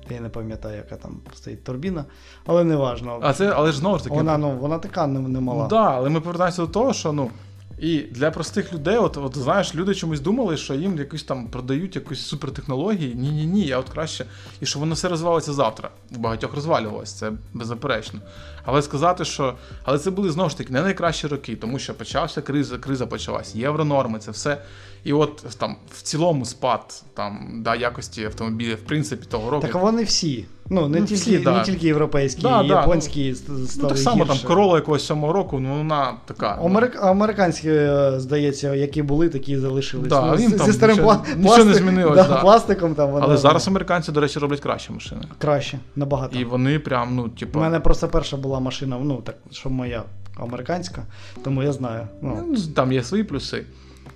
[0.10, 2.06] Я не пам'ятаю, яка там стоїть турбіна,
[2.46, 3.20] але не важно.
[3.22, 5.63] А це, але ж знову ж таки, Вона, ну, вона така не, не мала.
[5.63, 7.30] Ну, да, але ми повертаємося до того, що ну.
[7.78, 11.96] І для простих людей, от, от знаєш, люди чомусь думали, що їм якось там продають
[11.96, 13.16] якусь супертехнології.
[13.16, 14.26] Ні, ні, ні, я от краще.
[14.62, 15.90] І що воно все розвалиться завтра.
[16.16, 18.20] У багатьох розвалювалося, це беззаперечно.
[18.66, 19.56] Але сказати, що.
[19.84, 23.56] Але це були знову ж таки не найкращі роки, тому що почався криза, криза почалась,
[23.56, 24.62] євронорми, це все.
[25.03, 29.67] І от там в цілому спад там, да, якості автомобілів, в принципі, того року.
[29.67, 30.45] Так вони всі.
[30.69, 31.57] Ну, не, Ну, тільки, всі, да.
[31.57, 35.33] не тільки європейські, Да, і да, японські ну, стали так само там корола якогось сьомого
[35.33, 36.60] року, ну вона така.
[36.63, 40.07] ну, Американські, е, здається, які були, такі і залишились.
[40.07, 41.36] Да, ну, їм зі там старим нічого- пла...
[41.38, 42.41] нічого не змінилось, Да, да.
[42.41, 45.21] Пластиком там воно Але зараз американці, до речі, роблять кращі машини.
[45.38, 46.39] краще, набагато.
[46.39, 47.60] І вони прям, ну, типу.
[47.60, 50.03] У мене просто перша була машина, ну так, що моя
[50.38, 51.01] американська,
[51.43, 52.07] тому я знаю.
[52.21, 53.63] Ну, ну, там є свої плюси.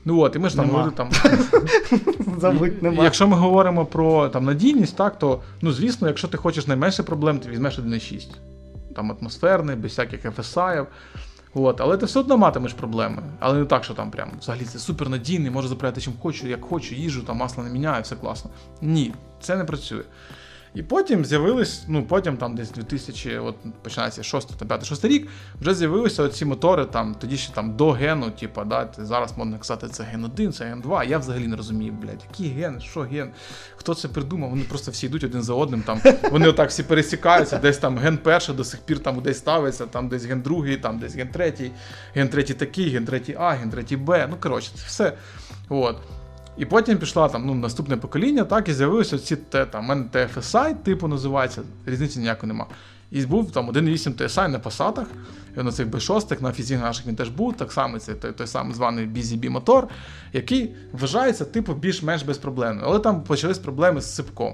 [0.06, 0.78] Ну от, і ми ж там Нема.
[0.80, 1.10] говорили там.
[2.40, 3.04] забудь, І- нема.
[3.04, 7.40] Якщо ми говоримо про там, надійність, так, то ну, звісно, якщо ти хочеш найменше проблем,
[7.40, 8.28] ти візьмеш 1.6.
[8.96, 10.86] Там атмосферний, без всяких FSI.
[11.54, 13.24] От, але ти все одно матимеш проблеми.
[13.40, 16.96] Але не так, що там прям взагалі це супернадійний, можу заправляти чим хочу, як хочу,
[16.96, 18.52] їжу, там масло не міняю, все класно.
[18.82, 20.02] Ні, це не працює.
[20.76, 25.28] І потім з'явились, ну потім там десь 2000, от починається 6 та 5 6 рік,
[25.62, 29.88] вже з'явилися ці мотори там, тоді ще там до гену, типу, да, зараз можна казати,
[29.88, 31.04] це ген 1, це ген 2.
[31.04, 33.30] Я взагалі не розумію, блядь, який ген, що ген,
[33.76, 34.50] хто це придумав?
[34.50, 35.82] Вони просто всі йдуть один за одним.
[35.82, 39.86] Там вони отак всі пересікаються, десь там ген перший до сих пір там десь ставиться,
[39.86, 41.72] там десь ген другий, там десь ген третій,
[42.16, 44.28] ген третій такий, ген третій А, ген третій Б.
[44.30, 45.14] Ну коротше, це все.
[45.70, 45.98] От.
[46.58, 51.08] І потім пішла там ну, наступне покоління, так, і з'явилися ці там, мене TFSI, типу
[51.08, 52.66] називається, різниці ніякої нема.
[53.12, 55.08] І був там 1.8 TSI на посадах,
[55.58, 58.48] і на цих B6, на фізі наших він теж був, так само це той, той
[58.48, 59.88] самий званий BZB мотор,
[60.34, 62.86] який вважається типу більш-менш безпроблемним.
[62.88, 64.54] Але там почались проблеми з сипком.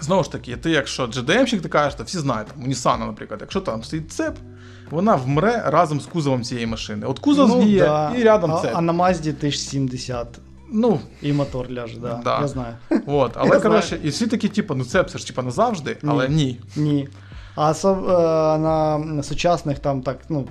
[0.00, 3.40] Знову ж таки, ти, якщо GDM-щик, ти кажеш, то всі знають, там, у Nissan, наприклад,
[3.40, 4.36] якщо там стоїть цеп,
[4.90, 7.06] вона вмре разом з кузовом цієї машини.
[7.06, 8.14] От кузов ну, згніє да.
[8.18, 8.70] і рядом а, цеп.
[8.74, 10.26] А на Мазді 1070
[10.72, 12.20] Ну, і мотор ляже, да.
[12.24, 12.40] Да.
[12.40, 12.74] Я знаю.
[13.06, 16.28] От, але Я коротше, і всі такі, типу, ну це все ж типу, назавжди, але
[16.28, 16.60] ні.
[16.76, 17.08] Ні.
[17.54, 20.48] А со, е, на, сучасних там так, ну,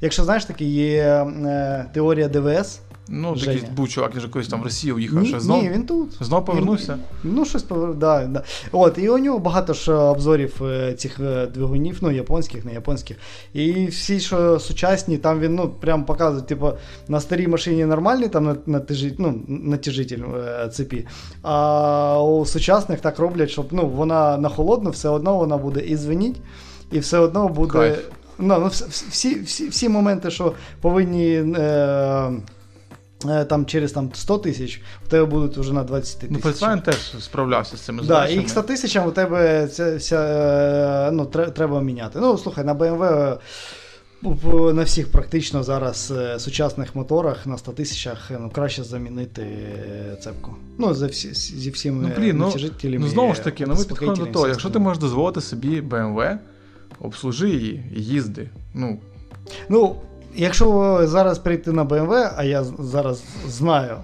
[0.00, 1.02] якщо знаєш, таки є
[1.44, 2.80] е, теорія ДВС.
[3.08, 3.54] Ну, Женя.
[3.60, 5.86] такий був чувак, він же колись там в Росію уїхав, Ні, що знов, ні, він
[5.86, 6.16] тут.
[6.20, 6.98] знов повернувся.
[7.24, 7.94] Він- ну, щось повер...
[7.94, 8.42] да, да.
[8.72, 13.16] От, і у нього багато ж обзорів е, цих е, двигунів, ну, японських, не японських.
[13.52, 16.72] І всі, що сучасні, там він ну, прям показує, типу,
[17.08, 20.22] на старій машині нормальний там на- натяжи- ну, натяжитель
[20.72, 21.06] цепі.
[21.42, 25.96] А у сучасних так роблять, щоб ну, вона на холодну, все одно вона буде і
[25.96, 26.40] звеніть,
[26.92, 27.72] і все одно буде.
[27.72, 27.98] Кайф.
[28.42, 31.34] Ну, ну, всі, всі, всі моменти, що повинні.
[31.56, 32.32] Е,
[33.28, 36.44] е, там через там 100 тисяч, у тебе будуть вже на 20 тисяч.
[36.44, 38.40] Ну, Volkswagen теж справлявся з цими Да, задачами.
[38.40, 40.20] і к 100 тисячам у тебе це вся,
[41.08, 42.18] е, ну, треба міняти.
[42.20, 43.38] Ну, слухай, на BMW
[44.24, 49.46] е, на всіх практично зараз сучасних моторах на 100 тисячах ну, краще замінити
[50.20, 50.54] цепку.
[50.78, 52.52] Ну, за всі, зі всіми Ну, блін, ну,
[52.84, 56.38] ну знову ж таки, ну ми підходимо до того, якщо ти можеш дозволити собі BMW,
[57.02, 58.48] обслужи її і їзди.
[58.74, 58.98] Ну,
[59.68, 59.96] Ну,
[60.34, 63.96] якщо зараз перейти на BMW, а я зараз знаю,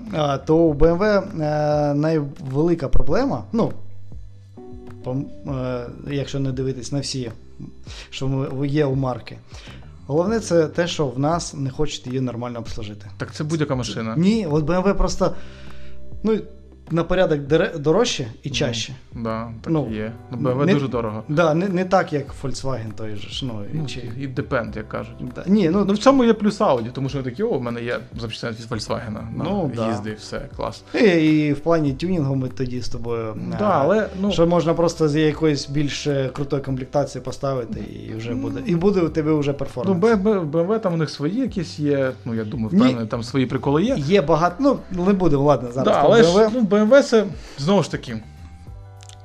[0.47, 1.03] то у BMW
[1.43, 3.73] е, найвелика проблема, ну,
[5.07, 7.31] е, якщо не дивитись на всі,
[8.11, 9.39] що є у марки.
[10.07, 13.07] Головне, це те, що в нас не хочуть її нормально обслужити.
[13.17, 14.15] так це будь-яка машина.
[14.17, 15.35] Ні, от BMW просто
[16.23, 16.39] ну,
[16.91, 17.41] на порядок
[17.79, 18.93] дорожче і чаще.
[19.15, 20.13] Да, так Ну, є.
[20.31, 21.23] Ну, BMW не- дуже дорого.
[21.29, 23.45] Да, не, не так, як Volkswagen той же ж.
[23.47, 25.15] Ну, Ну, чи, і depend, як кажуть.
[25.35, 25.43] да.
[25.47, 27.99] Ні, ну, Ну, в цьому є плюс Audi, тому що такі, о, у мене є
[28.21, 29.89] запчастина від Volkswagen на Ну, да.
[29.89, 30.83] їзди, все, клас.
[30.95, 33.37] І, і в плані тюнінгу ми тоді з тобою.
[33.59, 38.15] Да, е, але, ну, Що можна просто з якоїсь більш е, крутої комплектації поставити, і
[38.15, 38.61] вже буде.
[38.67, 40.05] І буде у тебе вже ну, перформанс.
[40.05, 43.83] BMW, BMW там у них свої якісь є, ну, я думаю, впевнений, там свої приколи
[43.85, 43.95] є.
[43.99, 44.57] Є багато.
[44.61, 45.85] Ну, не буде, ладно, зараз.
[45.95, 46.51] Да, але BMW.
[46.51, 47.27] ж ну, BMW це
[47.59, 48.23] знову ж таки.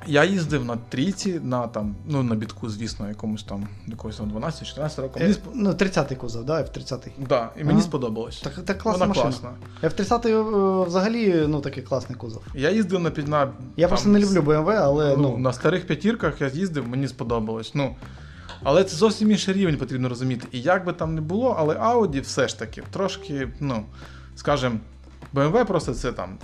[0.08, 5.02] Я їздив на трійці, на там, ну на бітку, звісно, якомусь там якогось там 12-14
[5.02, 5.22] років.
[5.22, 5.46] Е, сп...
[5.54, 7.10] Ну, 30-й кузов, да, F30.
[7.30, 7.82] да, і мені Ага.
[7.82, 8.42] сподобалось.
[8.42, 9.52] Так, так класна Вона машина.
[9.82, 10.16] класна.
[10.18, 12.44] F30 е, взагалі ну, такий класний кузов.
[12.56, 15.88] Я їздив на на Я там, просто не люблю BMW, але ну, ну, на старих
[15.88, 17.76] п'ятірках я їздив, мені сподобалось.
[17.76, 17.96] Ну,
[18.64, 20.48] але це зовсім інший рівень потрібно розуміти.
[20.52, 23.86] І як би там не було, але Audi все ж таки трошки, ну,
[24.36, 24.76] скажімо,
[25.34, 26.38] BMW просто це там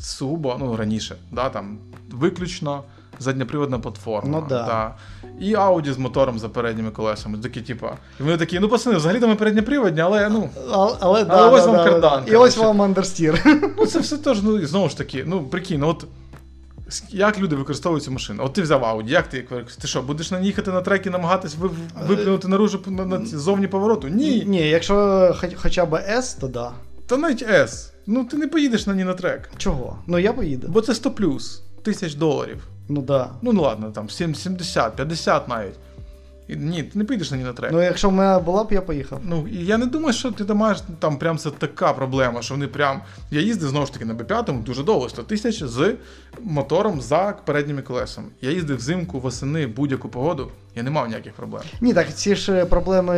[0.00, 1.78] сугубо, ну, раніше, да, там,
[2.10, 2.82] виключно
[3.18, 4.38] задньоприводна платформа.
[4.40, 4.94] Ну да.
[5.40, 7.38] І Audi з мотором за передніми колесами.
[7.38, 7.92] Такі, типа.
[8.20, 10.50] І вони такі, ну пацани, взагалі там ми передньоприводні, але ну.
[10.70, 13.60] але, але, да, ось да, вам да, кардан, І ось вам андерстір.
[13.78, 16.06] Ну, це все теж, ну, знову ж таки, ну, прикинь, ну от.
[17.10, 18.42] Як люди використовують цю машину?
[18.44, 19.46] От ти взяв Audi, як ти
[19.80, 21.70] ти що, будеш на ній їхати на трекі, намагатись ви-
[22.06, 24.08] виплюнути наружу на, на ці зовні повороту?
[24.08, 24.44] Ні.
[24.46, 26.72] Ні, якщо хоч, хоча б S, то да.
[27.06, 27.93] Та навіть S.
[28.06, 29.50] Ну ти не поїдеш на ній на трек.
[29.56, 29.98] Чого?
[30.06, 30.68] Ну я поїду.
[30.70, 32.66] Бо це 100 плюс, тисяч доларів.
[32.88, 33.30] Ну да.
[33.42, 35.74] Ну, ну ладно, там 7, 70, 50 навіть.
[36.48, 37.72] І, ні, ти не поїдеш на ній на трек.
[37.72, 39.20] Ну, якщо в мене була б, я поїхав.
[39.24, 42.54] Ну, і я не думаю, що ти там маєш там прям це така проблема, що
[42.54, 43.02] вони прям.
[43.30, 45.94] Я їздив знову ж таки на Б5 дуже довго, 100 тисяч з
[46.42, 48.28] мотором за передніми колесами.
[48.40, 51.62] Я їздив взимку, восени, будь-яку погоду, я не мав ніяких проблем.
[51.80, 53.14] Ні, так ці ж е, проблеми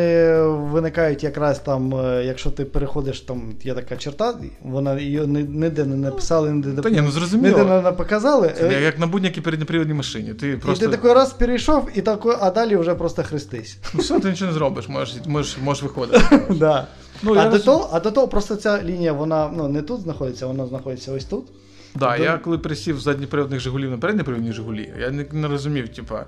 [0.47, 5.97] виникають якраз там, е, якщо ти переходиш, там є така черта, вона її ніде не
[5.97, 7.65] написали, ніде, Та ні, ну зрозуміло.
[7.65, 8.53] не, не показали.
[8.59, 10.35] Це е, як на будь-якій передньоприводній машині.
[10.35, 10.85] Ти просто.
[10.85, 13.79] І ти такий раз перейшов, і такий, а далі вже просто хрестись.
[13.95, 16.41] Ну все, ти нічого не зробиш, можеш, можеш, можеш виходити.
[16.51, 16.87] да.
[17.23, 20.47] Ну, а, до того, а до того просто ця лінія, вона ну, не тут знаходиться,
[20.47, 21.47] вона знаходиться ось тут.
[21.95, 25.89] Да, Тобто- я коли присів з задніприводних Жигулів на передніприводні Жигулі, я не, не розумів,
[25.89, 26.25] типа,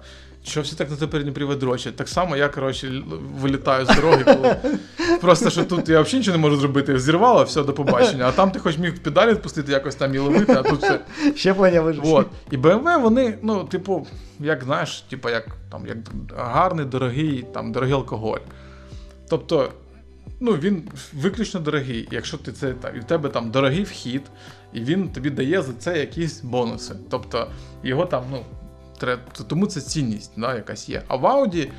[0.49, 1.97] що всі так на той передній привод дрочать.
[1.97, 3.03] Так само я, коротше,
[3.41, 4.57] вилітаю з дороги, коли
[5.21, 6.99] просто що тут я взагалі нічого не можу зробити.
[6.99, 8.29] Зірвало, все, до побачення.
[8.29, 11.01] А там ти хоч міг педалі відпустити, якось там і ловити, а тут все.
[11.35, 12.05] Щеплення вижив.
[12.05, 12.27] Вот.
[12.51, 14.07] І BMW, вони, ну, типу,
[14.41, 15.97] як знаєш, типу, як, там, як
[16.37, 18.39] гарний, дорогий, там, дорогий алкоголь.
[19.31, 19.73] Тобто,
[20.41, 22.09] ну, він виключно дорогий.
[22.11, 24.23] Якщо ти це там, і в тебе там дорогий вхід,
[24.73, 26.95] і він тобі дає за це якісь бонуси.
[27.11, 27.51] Тобто,
[27.83, 28.45] його там, ну,
[29.49, 31.03] тому це цінність, да, якась є.
[31.09, 31.71] А в Audi.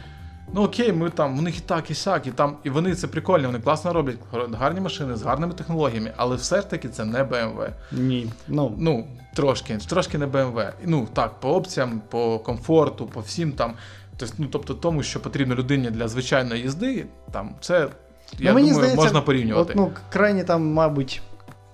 [0.53, 3.07] Ну окей, ми там, у них і так, і сяк, і там, і вони це
[3.07, 4.17] прикольно, вони класно роблять,
[4.53, 7.69] гарні машини з гарними технологіями, але все ж таки це не BMW.
[7.91, 8.31] Ні.
[8.47, 10.71] Ну, Ну, трошки, трошки не BMW.
[10.85, 13.73] Ну так, по опціям, по комфорту, по всім там.
[14.17, 17.89] Тобто, ну, тобто тому, що потрібно людині для звичайної їзди, там це,
[18.39, 19.71] я ну, мені думаю, здається, можна порівнювати.
[19.71, 21.21] От, ну, крайні там, мабуть,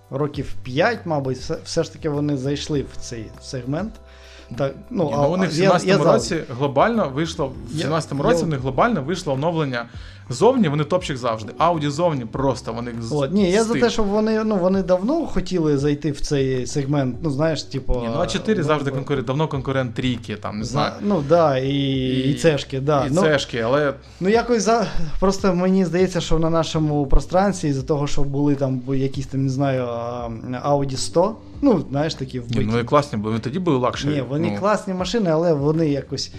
[0.10, 3.94] років 5, мабуть, все, все ж таки вони зайшли в цей сегмент.
[4.58, 8.30] Так, ну, Ні, а, ну, вони в 17-му я році глобально вийшло, в 17-му я-
[8.30, 9.86] році в них глобально вийшло оновлення
[10.30, 11.54] зовні, вони топчик завжди.
[11.60, 13.82] Audi зовні просто вони з- От, ні, я за стиль.
[13.82, 17.94] те, що вони, ну, вони давно хотіли зайти в цей сегмент, ну, знаєш, типу.
[17.94, 20.92] Ні, ну а 4 ну, завжди конкурент, давно конкурент трійки, там, не знаю.
[21.00, 21.70] Зна- Ну, да, і,
[22.32, 23.06] і, цешки, да.
[23.06, 24.86] І ну, цешки, але Ну, якось за
[25.20, 29.50] просто мені здається, що на нашому пространстві, із-за того, що були там якісь там, не
[29.50, 29.88] знаю,
[30.66, 32.60] Audi 100, ну, знаєш, такі вбиті.
[32.60, 34.14] ні, ну і класні бо вони тоді були luxury.
[34.14, 34.60] Ні, вони ну.
[34.60, 36.32] класні машини, але вони якось.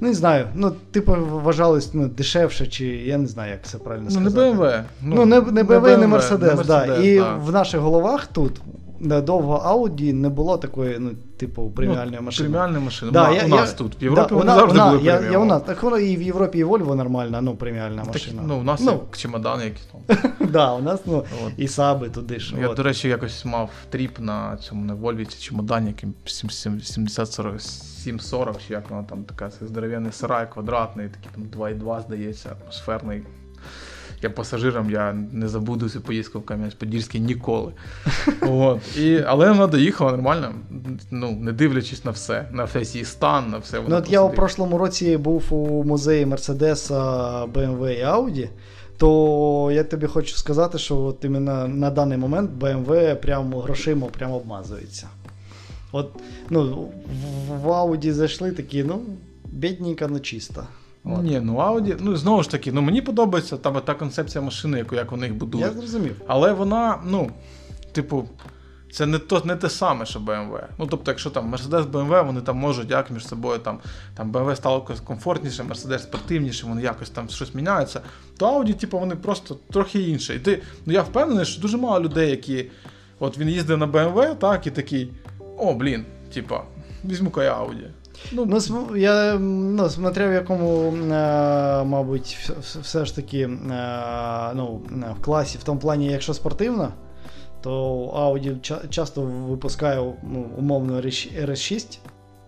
[0.00, 4.08] Ну, не знаю, ну, типу, вважались ну, дешевше, чи я не знаю, як це правильно
[4.12, 4.56] Ну, не сказати.
[4.56, 4.82] BMW.
[5.02, 6.96] Ну, не, не BMW, не Mercedes, не да.
[6.96, 7.34] І да.
[7.34, 8.52] в наших головах тут
[9.00, 12.48] довго Audi не було такої, ну, типу, преміальної ну, машини.
[12.48, 13.12] Преміальної машини.
[13.12, 14.02] Да, у, я- у нас я- тут.
[14.02, 16.22] В Європі да, вона, завжди вона, були я, я у нас, так воно і в
[16.22, 18.42] Європі і Volvo нормальна, ну, преміальна Так, машина.
[18.46, 20.00] ну, у нас ну, як чемодани, які там.
[20.50, 21.52] да, у нас, ну, От.
[21.56, 22.54] і саби туди ж.
[22.60, 22.76] Я, от.
[22.76, 28.90] до речі, якось мав тріп на цьому на Вольві чи чемодані, яким 7040, чи як
[28.90, 33.22] воно там така це здоров'яний сарай, квадратний, такий там 2,2, здається, атмосферний.
[34.26, 37.72] Я пасажиром, я не забуду цю поїздку в Кам'янець-Подільський ніколи.
[38.42, 38.96] От.
[38.98, 40.54] І, але вона доїхала нормально,
[41.10, 43.82] ну, не дивлячись на все, на весь її стан, на все.
[43.88, 46.94] Ну, от я у прошлому році був у музеї Мерседеса,
[47.44, 48.48] BMW і Audi,
[48.96, 54.36] то я тобі хочу сказати, що от іменно на даний момент BMW прямо грошима прямо
[54.36, 55.08] обмазується.
[55.92, 56.10] От,
[56.50, 56.88] ну,
[57.62, 59.00] в, Audi зайшли такі, ну,
[59.44, 60.66] бідненько, но чисто.
[61.06, 61.22] От.
[61.22, 64.94] Ні, ну Audi, ну знову ж таки, ну мені подобається там та концепція машини, яку
[64.94, 65.66] як вони їх будують.
[65.66, 66.22] Я зрозумів.
[66.26, 67.30] Але вона, ну,
[67.92, 68.28] типу,
[68.92, 70.60] це не то, не те саме, що BMW.
[70.78, 73.78] Ну, тобто, якщо там Mercedes, BMW, вони там можуть як між собою там,
[74.14, 78.00] там BMW стало комфортніше, Mercedes спортивніше, вони якось там щось міняються,
[78.36, 80.34] то Audi, типу, вони просто трохи інше.
[80.34, 82.70] І ти, ну я впевнений, що дуже мало людей, які.
[83.18, 85.12] От він їздив на BMW, так, і такий.
[85.58, 86.04] О, блін,
[86.34, 86.62] типа,
[87.04, 87.86] візьму-ка я Audi.
[88.32, 93.48] Ну, ну я ну, смотря в якому, е, мабуть, вс- вс- все ж таки е,
[94.54, 94.80] ну,
[95.20, 96.92] в класі, в тому плані, якщо спортивно,
[97.60, 101.98] то Audi часто випускає ну, умовно RS6.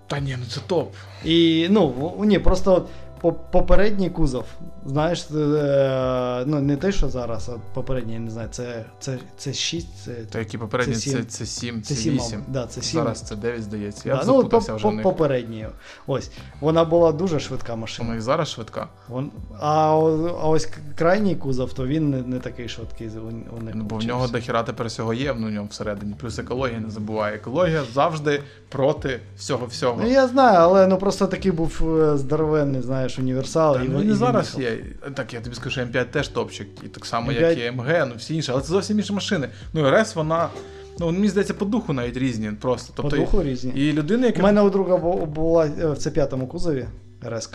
[0.07, 0.95] Та ні, ну це топ.
[1.25, 2.87] І ну, ні, просто по-
[3.53, 4.45] попередній кузов,
[4.87, 9.53] знаєш, е, ну не те, що зараз, а попередній, я не знаю, це, це, це
[9.53, 12.45] 6, це, Та які попередні, Це це, це 7, це це 7, 8.
[12.49, 13.01] Да, це 7.
[13.01, 14.09] Зараз це 9, здається.
[14.09, 15.67] Я Да, ну, по, вже по, попередній.
[16.07, 16.31] Ось.
[16.61, 18.15] Вона була дуже швидка Вона машина.
[18.15, 18.89] і зараз швидка.
[19.09, 19.69] Вон, а,
[20.41, 23.09] а ось крайній кузов, то він не, не такий швидкий.
[23.09, 26.15] У, у них Ну, бо в нього дохіра тепер всього є ну, в ньому всередині.
[26.21, 27.37] Плюс екологія не забуває.
[27.37, 30.01] Екологія завжди проти всього всього.
[30.03, 33.75] Ну я знаю, але ну просто такий був е, здоровенний, знаєш, універсал.
[33.75, 34.79] Та, і, ну, і, і зараз є.
[35.15, 37.41] Так, я тобі скажу, що М5 теж топчик, і так само, М5.
[37.41, 39.49] як і МГ, ну всі інші, але це зовсім інші машини.
[39.73, 40.49] Ну, РС, вона,
[40.99, 42.51] ну, мені здається, по духу навіть різні.
[42.51, 42.93] Просто.
[42.93, 43.73] По Тобто, духу різні.
[43.73, 44.41] І людина, яка.
[44.41, 44.97] У мене у друга
[45.27, 46.87] була е, в C5 кузові
[47.29, 47.51] РС.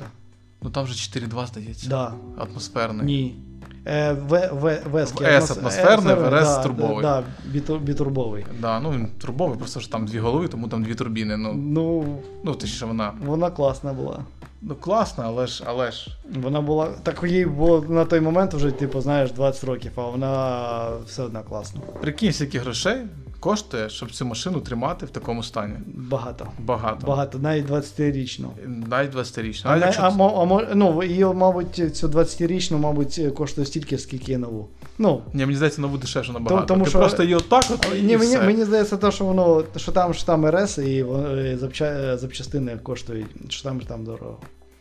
[0.62, 1.90] Ну там вже 4.2, здається.
[1.90, 2.14] Да.
[2.38, 3.06] Атмосферний.
[3.06, 3.36] Ні.
[3.86, 4.16] Е.
[5.42, 7.02] С атмосферне, в РС турбовий.
[7.02, 7.24] Да,
[7.54, 8.46] да, бітурбовий.
[8.60, 11.38] Да, ну він турбовий, просто що там дві голови, тому там дві турбіни.
[11.38, 12.06] Ну, Ну,
[12.44, 13.14] ну точніше, вона.
[13.26, 14.20] вона класна була.
[14.62, 16.18] Ну класна, але ж, але ж.
[16.36, 16.90] Вона була.
[17.04, 21.42] Так їй було на той момент вже, типу, знаєш, 20 років, а вона все одна
[21.42, 21.82] класна.
[22.02, 22.98] Прикинь, скільки грошей
[23.44, 25.74] коштує, щоб цю машину тримати в такому стані.
[25.88, 26.48] Багато.
[26.60, 27.08] Багато.
[27.08, 28.48] Багато, навіть 20-річну.
[28.90, 29.70] Навіть 20-річно.
[29.72, 34.38] А, не- якщо а, а, ну, її, мабуть, цю 20-річну, мабуть, коштує стільки, скільки і
[34.38, 34.68] нову.
[34.98, 36.66] Ну, Ні, мені здається, нову дешевше набагато.
[36.68, 38.46] тому Ти що- просто її отак от і Ні, мені, все.
[38.46, 40.96] мені здається, то, що воно, що там, що там РС і,
[41.54, 44.38] і запча, запчастини коштують, що там, що там дорого.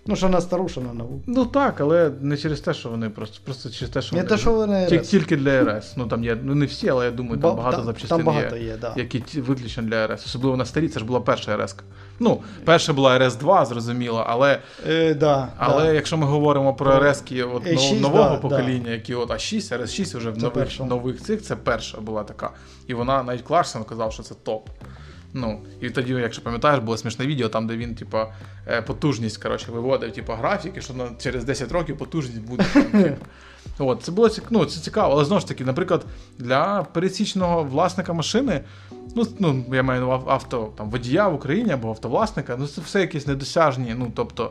[0.07, 1.20] Ну, що на стару, що на нову.
[1.26, 4.28] Ну так, але не через те, що вони просто просто через те, що Не вони
[4.34, 5.09] те, що вони Ті- РС.
[5.09, 5.96] тільки для РС.
[5.96, 8.26] Ну там є, ну не всі, але я думаю, там Ба- багато там- запчастин Там
[8.26, 8.92] багато є, є, да.
[8.96, 10.26] які виключно для РС.
[10.26, 11.76] Особливо на старі, це ж була перша РС.
[12.20, 15.92] Ну, перша була РС-2, зрозуміло, але Е, да, але да.
[15.92, 17.22] якщо ми говоримо про РС
[17.55, 21.57] от, Е6, нового да, покоління, які от А6, РС6 вже в нових, нових цих, це
[21.57, 22.50] перша була така.
[22.86, 24.68] І вона навіть Кларксон казав, що це топ.
[25.35, 28.35] Ну, і тоді, якщо пам'ятаєш, було смішне відео, там, де він, типа,
[28.66, 32.64] е, потужність, коротше, виводив, типа, графіки, що на, через 10 років потужність буде.
[32.93, 33.26] типу.
[33.78, 36.05] От, це було ну, це цікаво, але знову ж таки, наприклад,
[36.39, 38.61] для пересічного власника машини,
[39.16, 43.26] ну, ну я маю авто там, водія в Україні або автовласника, ну це все якісь
[43.26, 43.95] недосяжні.
[43.99, 44.51] Ну, тобто,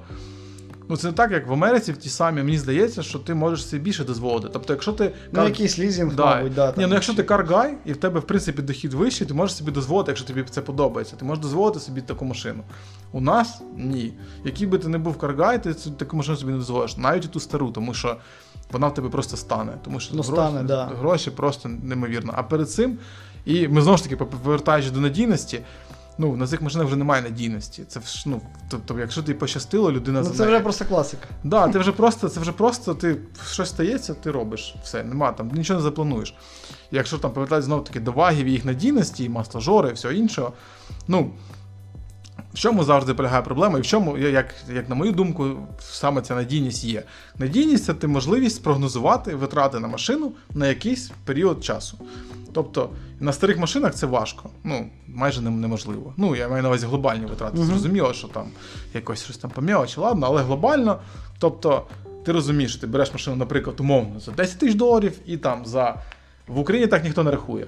[0.91, 3.65] ну це не так, як в Америці, в ті самі, мені здається, що ти можеш
[3.67, 4.47] собі більше дозволити.
[4.53, 6.25] Тобто, якщо ти Ну, кар- якийсь лізінг, Да.
[6.35, 6.73] мабуть, да.
[6.77, 9.71] Ні, ну якщо ти каргай, і в тебе, в принципі, дохід вищий, ти можеш собі
[9.71, 11.15] дозволити, якщо тобі це подобається.
[11.15, 12.63] Ти можеш дозволити собі таку машину.
[13.11, 14.13] У нас ні.
[14.45, 16.97] Який би ти не був каргай, ти цю таку машину собі не дозволиш.
[16.97, 18.17] Навіть і ту стару, тому що
[18.71, 19.71] вона в тебе просто стане.
[19.83, 20.85] Тому що Ну, гроші, стане, да.
[20.99, 22.33] гроші просто неймовірно.
[22.35, 22.97] А перед цим,
[23.45, 25.59] і ми знову ж таки, повертаючись до надійності.
[26.18, 27.84] Ну, на цих машинах вже немає надійності.
[27.88, 30.49] Це ж, ну, тобто, якщо ти пощастило, людина Ну, за це нею.
[30.55, 31.28] вже просто класика.
[31.43, 33.18] Да, ти вже просто, це вже просто ти
[33.51, 34.76] щось стається, ти робиш.
[34.84, 36.34] Все, нема там, нічого не заплануєш.
[36.91, 40.53] Якщо там повертатися знову таки до вагів і їх надійності, і масложори, і всього іншого.
[41.07, 41.32] Ну,
[42.53, 46.36] в чому завжди полягає проблема, і в чому, як, як на мою думку, саме ця
[46.36, 47.03] надійність є.
[47.38, 51.97] Надійність це ти можливість спрогнозувати витрати на машину на якийсь період часу.
[52.53, 52.89] Тобто
[53.19, 56.13] на старих машинах це важко, ну майже неможливо.
[56.17, 57.57] Ну, я маю на увазі глобальні витрати.
[57.57, 57.65] Мгм.
[57.65, 58.47] Зрозуміло, що там
[58.93, 60.99] якось щось там пом'ялочі, ладно, але глобально.
[61.39, 61.87] Тобто,
[62.25, 66.01] ти розумієш, ти береш машину, наприклад, умовно, за 10 тисяч доларів, і там за.
[66.47, 67.67] В Україні так ніхто не рахує.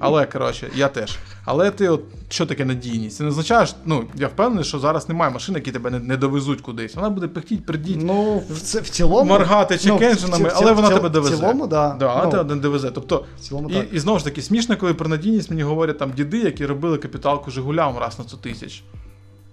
[0.00, 1.16] Але, коротше, я теж.
[1.44, 3.16] Але ти, от що таке надійність?
[3.16, 6.16] Це не означає, що, ну, я впевнений, що зараз немає машин, які тебе не, не
[6.16, 6.94] довезуть кудись.
[6.94, 9.24] Вона буде пихтіть, придіть, Ну, в, ц- в цілому.
[9.30, 11.34] моргати ну, в ці- чекенжинами, в але вона в тебе довезе.
[11.34, 11.96] В цілому, да.
[11.98, 12.90] Да, ну, тебе не довезе.
[12.90, 13.86] Тобто, в цілому і, так.
[13.92, 17.50] і знову ж таки, смішно, коли про надійність мені говорять там діди, які робили капіталку
[17.50, 18.82] Жигулям раз на 100 тисяч.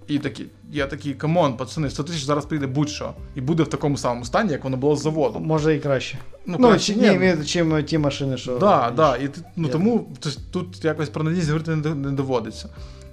[0.08, 3.14] І такі, я такий, come on, пацани, 100 тисяч зараз прийде будь-що.
[3.34, 5.38] І буде в такому самому стані, як воно було з заводу.
[5.40, 6.18] Може і краще.
[6.46, 7.10] Ну, Ну, краще чи, ні.
[7.10, 8.58] ні, ні, чим ті машини, що.
[8.58, 10.08] Да, да, і ну Я- тому
[10.50, 12.68] тут якось про надійність говорити не, не доводиться.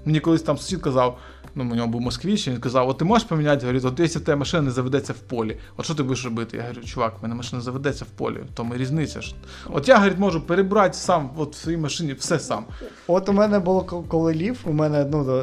[0.05, 1.17] Мені колись там сусід казав,
[1.54, 4.18] ну у нього був москвіч, і він казав: от ти можеш поміняти, говорить, от якщо
[4.18, 6.56] в тебе машина не заведеться в полі, от що ти будеш робити?
[6.56, 9.34] Я говорю, чувак, в мене машина заведеться в полі, в тому і різниця ж.
[9.70, 12.64] От я, говорить, можу перебрати сам от в своїй машині все сам.
[13.06, 15.42] От у мене було ко- коли лів, у мене, ну, е,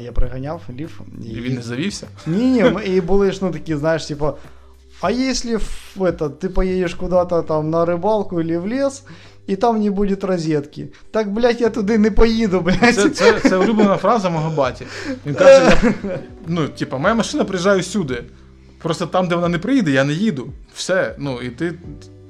[0.00, 1.00] я приганяв лів.
[1.24, 2.06] І він не завівся.
[2.26, 4.34] Ні, ні, м- і були ж ну такі, знаєш, типа,
[5.02, 9.04] а если в это, ты поедешь куда-то там на рыбалку или в лес,
[9.47, 10.87] і там не буде розетки.
[11.11, 12.95] Так, блядь, я туди не поїду, блядь.
[12.95, 14.85] Це, це, це улюблена фраза мого баті.
[15.25, 18.23] Він каже: я, ну, типа, моя машина приїжджає сюди.
[18.81, 20.49] Просто там, де вона не приїде, я не їду.
[20.73, 21.15] Все.
[21.17, 21.73] Ну, і ти.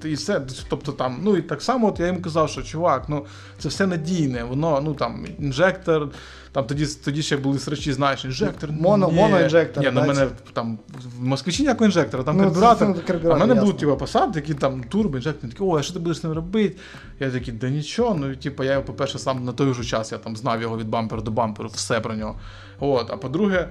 [0.03, 3.25] І все, тобто там, ну і так само, от я їм казав, що чувак, ну
[3.57, 6.09] це все надійне, воно, ну там, інжектор,
[6.51, 8.71] там тоді, тоді ще були срачі, знаєш, інжектор.
[8.71, 9.13] Моно- ні.
[9.13, 10.79] моноінжектор, Ні, ну в мене там
[11.19, 12.87] в москвичі ніякого інжектора, там Ну, карбюратор.
[12.87, 15.79] це- це карбюратор, а в мене був типу, посад, такий там турбо, інжектор, такий, ой,
[15.79, 16.77] а що ти будеш з ним робити?
[17.19, 18.15] Я такий, да нічого.
[18.19, 21.21] Ну, типу, я, по-перше, сам на той же час я там знав його від бамперу
[21.21, 22.35] до бамперу, все про нього.
[22.79, 23.69] От, а по-друге,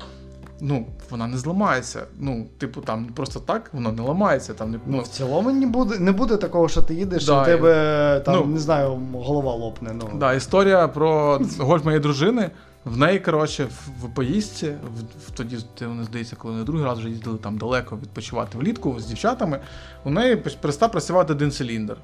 [0.61, 2.03] ну, вона не зламається.
[2.19, 4.55] Ну, типу, там просто так воно не ламається.
[4.55, 7.41] Там, не, Ну, ну, в цілому не буде, не буде такого, що ти їдеш, Да,
[7.41, 9.91] і в тебе там, ну, не знаю, голова лопне.
[9.95, 10.19] Ну.
[10.19, 12.51] Да, історія про гольф моєї дружини.
[12.85, 16.99] В неї, коротше, в, в поїздці, в, в тоді, вони здається, коли вони другий раз
[16.99, 19.61] вже їздили там далеко відпочивати влітку з дівчатами,
[20.05, 21.97] у неї перестав працювати один циліндр.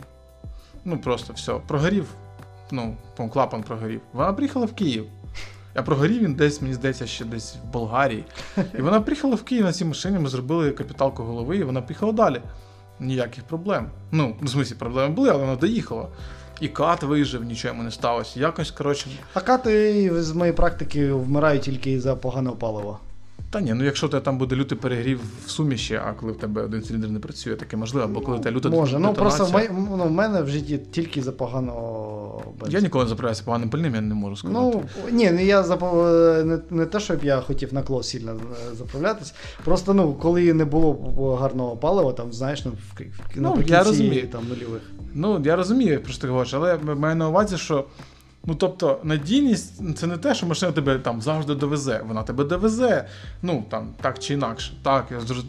[0.84, 2.06] Ну просто все, прогорів.
[2.72, 2.96] Ну,
[3.32, 4.00] клапан прогорів.
[4.12, 5.06] Вона приїхала в Київ.
[5.74, 8.24] А прогорів він десь, мені здається, ще десь в Болгарії.
[8.78, 12.12] І вона приїхала в Київ на цій машині, ми зробили капіталку голови, і вона поїхала
[12.12, 12.40] далі.
[13.00, 13.86] Ніяких проблем.
[14.12, 16.08] Ну, в смислі, проблеми були, але вона доїхала.
[16.60, 18.40] І кат вижив, нічого йому не сталося.
[18.40, 22.98] Якось, коротше, А кати з моєї практики вмирають тільки із-за поганого палива.
[23.50, 26.62] Та ні, ну якщо тебе там буде лютий перегрів в суміші, а коли в тебе
[26.62, 29.52] один циліндр не працює, таке можливо, або коли в тебе люта Може, ну просто в,
[29.52, 32.78] мої- ну, в мене в житті тільки за поганого бензину.
[32.78, 34.60] Я ніколи не заправляюся поганим пальним, я не можу сказати.
[34.60, 34.82] Ну,
[35.12, 35.96] ні, не я запав...
[36.46, 39.34] не, не те, щоб я хотів на клос сильно е, заправлятись.
[39.64, 43.82] Просто ну, коли не було гарного палива, там, знаєш, ну, в, в, Ну, наприкінці, я
[43.84, 44.28] розумію.
[44.28, 44.82] там нульових.
[45.14, 47.84] Ну, я розумію, про що ти говориш, але маю на увазі, що.
[48.46, 52.02] Ну, тобто, надійність це не те, що машина тебе там завжди довезе.
[52.08, 53.08] Вона тебе довезе.
[53.42, 54.72] Ну, там, так чи інакше.
[54.82, 55.06] Так,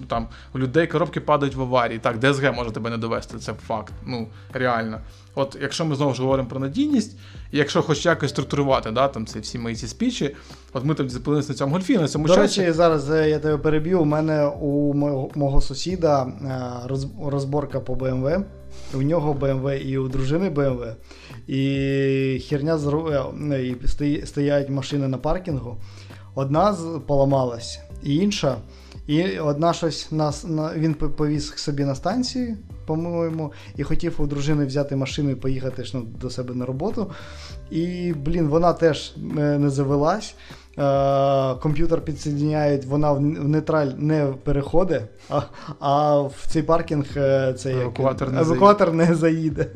[0.07, 1.99] там, у людей коробки падають в аварії.
[1.99, 3.93] Так, ДСГ може тебе не довести, це факт.
[4.05, 4.99] Ну, реально.
[5.35, 7.17] От якщо ми знову ж говоримо про надійність,
[7.51, 10.35] і якщо хоч якось структурувати да, там ці всі мої ці спічі,
[10.73, 12.61] от ми там зупинилися на цьому гольфі, на цьому До часі.
[12.61, 14.01] речі, зараз е, я тебе переб'ю.
[14.01, 18.43] У мене у мого, мого сусіда е, роз- розборка по BMW.
[18.93, 20.95] У нього BMW і у дружини BMW.
[21.47, 22.87] І херня з
[23.51, 25.77] е, і стоять машини на паркінгу.
[26.35, 26.77] Одна
[27.07, 28.57] поламалась, і інша.
[29.07, 32.57] І одна щось нас на він повіз собі на станцію,
[32.95, 37.11] по-моєму, і хотів у дружини взяти машину і поїхати ж, ну, до себе на роботу.
[37.71, 40.35] І, блін, вона теж не, не завелась.
[40.77, 45.41] Е, комп'ютер підсоединяють, вона в нейтраль не переходить, а,
[45.79, 49.67] а в цей паркінг е, це як, Евакуатор не евакуатор не заїде.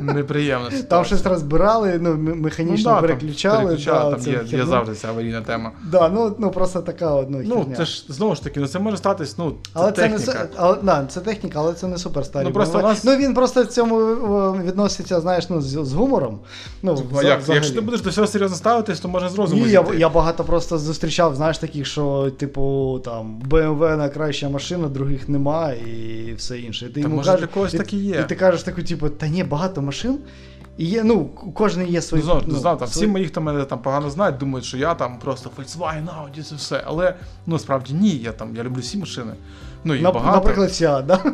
[0.00, 0.68] Неприємно.
[0.88, 3.64] Там щось розбирали, ну, механічно да, там переключали.
[3.64, 5.72] переключали, да, там є, є завжди ця аварійна тема.
[5.90, 7.76] Да, ну, ну просто така одна Ну, херня.
[7.76, 10.48] це ж знову ж таки, ну це може статись, ну, це Але це, не техніка.
[10.56, 12.44] але, да, це техніка, але це не суперстарі.
[12.46, 16.38] Ну, просто нас- ну він просто в цьому е, відноситься, знаєш, ну, з, з гумором.
[16.82, 17.40] Ну, А як?
[17.48, 20.44] Якщо ти будеш до всього серйозно ставитись, то можна з розуму Ні, я, я багато
[20.44, 26.86] просто зустрічав, знаєш, таких, що, типу, там, BMW найкраща машина, других нема і все інше.
[26.86, 28.20] Ти Та йому може кажеш- для когось і- так і є.
[28.20, 30.18] І ти кажеш таку, типу, та ні, багато машин.
[30.78, 32.24] І є, ну, кожен є свої.
[32.26, 34.94] Ну, ну, знав, там, свої- всі моїх хто мене там погано знають, думають, що я
[34.94, 36.82] там просто Volkswagen, Audi, це все.
[36.86, 37.14] Але
[37.46, 39.32] ну справді ні, я там я люблю всі машини.
[39.84, 40.36] Ну і Нап- багато.
[40.36, 41.24] Наприклад, Seat, да?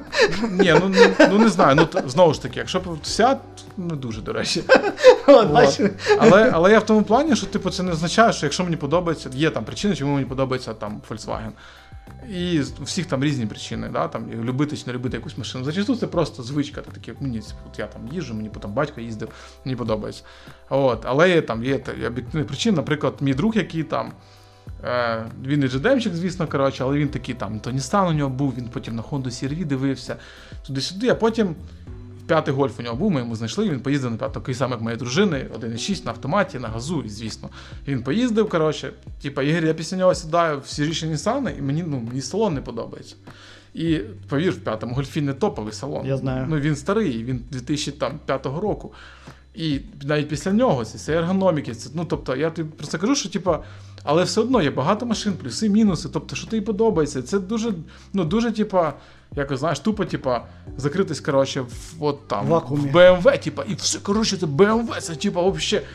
[0.50, 0.88] Ні, ну,
[1.18, 1.74] ну, ну не знаю.
[1.76, 3.40] Ну т- знову ж таки, якщо б сяд,
[3.76, 4.62] не дуже до речі.
[5.26, 5.90] От, бачиш?
[6.18, 9.30] Але, але я в тому плані, що типу це не означає, що якщо мені подобається,
[9.32, 11.50] є там причини, чому мені подобається там Volkswagen.
[12.34, 15.38] І з- у всіх там різні причини, да, там, і любити чи не любити якусь
[15.38, 15.64] машину.
[15.64, 16.80] Зачасту це просто звичка.
[16.80, 17.42] Ти такий, мені
[17.72, 19.28] от я там їжджу, мені там батько їздив,
[19.64, 20.22] мені подобається.
[20.70, 22.76] От, але є там є та- є об'єктивні причини.
[22.76, 24.12] Наприклад, мій друг, який там.
[24.84, 28.54] Е, він і джедемчик, звісно, коротше, але він такий там, то Nissan у нього був,
[28.58, 30.16] він потім на Honda CR-V дивився
[30.66, 31.54] туди-сюди, а потім
[32.26, 34.82] п'ятий гольф у нього був, ми йому знайшли, він поїздив на п'ятий, такий самий, як
[34.82, 37.48] моєї дружини, 1.6 на автоматі, на газу, і звісно.
[37.88, 38.92] Він поїздив, коротше,
[39.22, 42.60] типа, Ігор, я після нього сідаю в сіріші Нісани, і мені, ну, мені салон не
[42.60, 43.14] подобається.
[43.74, 46.06] І повір, в п'ятому гольфі не топовий салон.
[46.06, 46.46] Я знаю.
[46.48, 48.92] Ну він старий, він 2005 року.
[49.54, 51.74] І навіть після нього це, ергономіки.
[51.74, 53.62] Це, ну, тобто, я тобі про це кажу, що типа,
[54.02, 56.08] але все одно є багато машин, плюси, мінуси.
[56.12, 57.22] Тобто, що тобі подобається.
[57.22, 57.72] Це дуже,
[58.12, 58.92] ну, дуже, типа,
[59.36, 60.44] якось знаєш, тупо, типа,
[60.76, 62.90] закритись, коротше, в, от там, Вакуумі.
[62.90, 65.86] в BMW, типа, і все, коротше, це BMW, це типа, взагалі.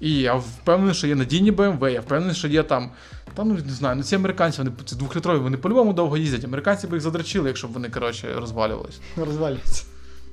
[0.00, 2.90] І я впевнений, що є надійні BMW, я впевнений, що є там.
[3.34, 6.44] Та ну не знаю, ну ці американці, вони ці двохлітрові, вони по-любому довго їздять.
[6.44, 9.00] Американці би їх задрачили, якщо б вони, коротше, розвалювались.
[9.16, 9.84] Розвалюється.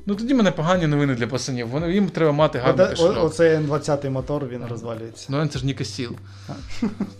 [0.08, 1.68] Ну тоді мене погані новини для пацанів.
[1.68, 3.24] Вони їм треба мати гарний Оце- кошельок.
[3.24, 5.28] о- Оцей N20 мотор, він розвалюється.
[5.30, 6.12] Ну, N це ж Сіл.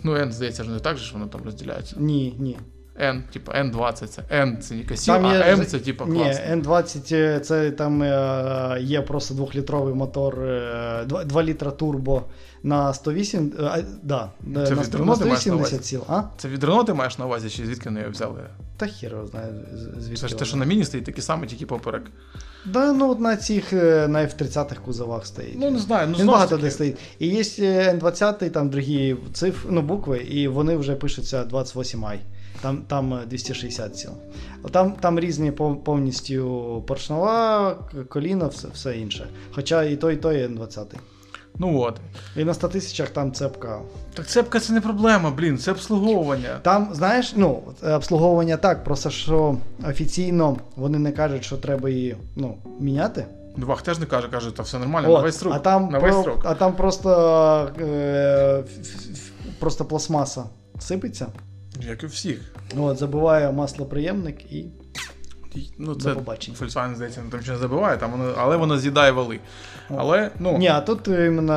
[0.02, 1.96] Ну, N, здається, ж не так же, що воно там розділяється.
[1.98, 2.58] Ні, ні.
[3.00, 6.40] N, типу, N20 це N це Ніка Сіл, а є M це типу Ні, клас.
[6.50, 12.22] N20 це там е, є просто двохлітровий мотор, е, 2, 2 літра турбо
[12.62, 13.52] на 108.
[13.60, 16.02] е, да, Це на, від на ти маєш на 180 сіл.
[16.08, 16.22] А?
[16.36, 18.40] Це від Renault ти маєш на увазі, чи звідки вони його взяли?
[18.76, 19.46] Та його знає,
[19.98, 20.16] звідки.
[20.16, 22.02] Це ж те, що на міні стоїть, такі самі, тільки поперек.
[22.66, 25.56] Да, ну на цих е, на F30-х кузовах стоїть.
[25.58, 26.96] Ну, не знаю, ну Він багато таки, де стоїть.
[27.18, 32.18] І є е, N20, там другі цифри, ну, букви, і вони вже пишуться 28i.
[32.62, 34.10] Там, там е, 260 сіл.
[34.70, 35.50] Там, там різні
[35.84, 37.74] повністю поршнова,
[38.08, 39.28] коліна, все, все інше.
[39.54, 40.84] Хоча і той, і той N20.
[41.58, 41.96] Ну от.
[42.36, 43.80] І на 100 тисячах там цепка.
[44.14, 46.58] Так цепка це не проблема, блін, це обслуговування.
[46.62, 49.56] Там, знаєш, ну, е, обслуговування так, просто що
[49.88, 53.26] офіційно вони не кажуть, що треба її ну, міняти.
[53.56, 55.52] Вах теж не каже, каже, та все нормально, От, на весь рук.
[55.56, 56.40] а, там на весь про- срок.
[56.44, 58.64] а там просто, е,
[59.58, 60.44] просто пластмаса
[60.78, 61.26] сипеться.
[61.80, 62.40] Як і всіх.
[62.78, 64.66] От, забиває маслоприємник і.
[65.78, 66.56] Ну, це побачення.
[66.60, 69.40] Volkswagen, здається, там ще не забиває, там воно, але воно з'їдає вали.
[69.96, 71.52] Але, ну, Ні, а тут іменно,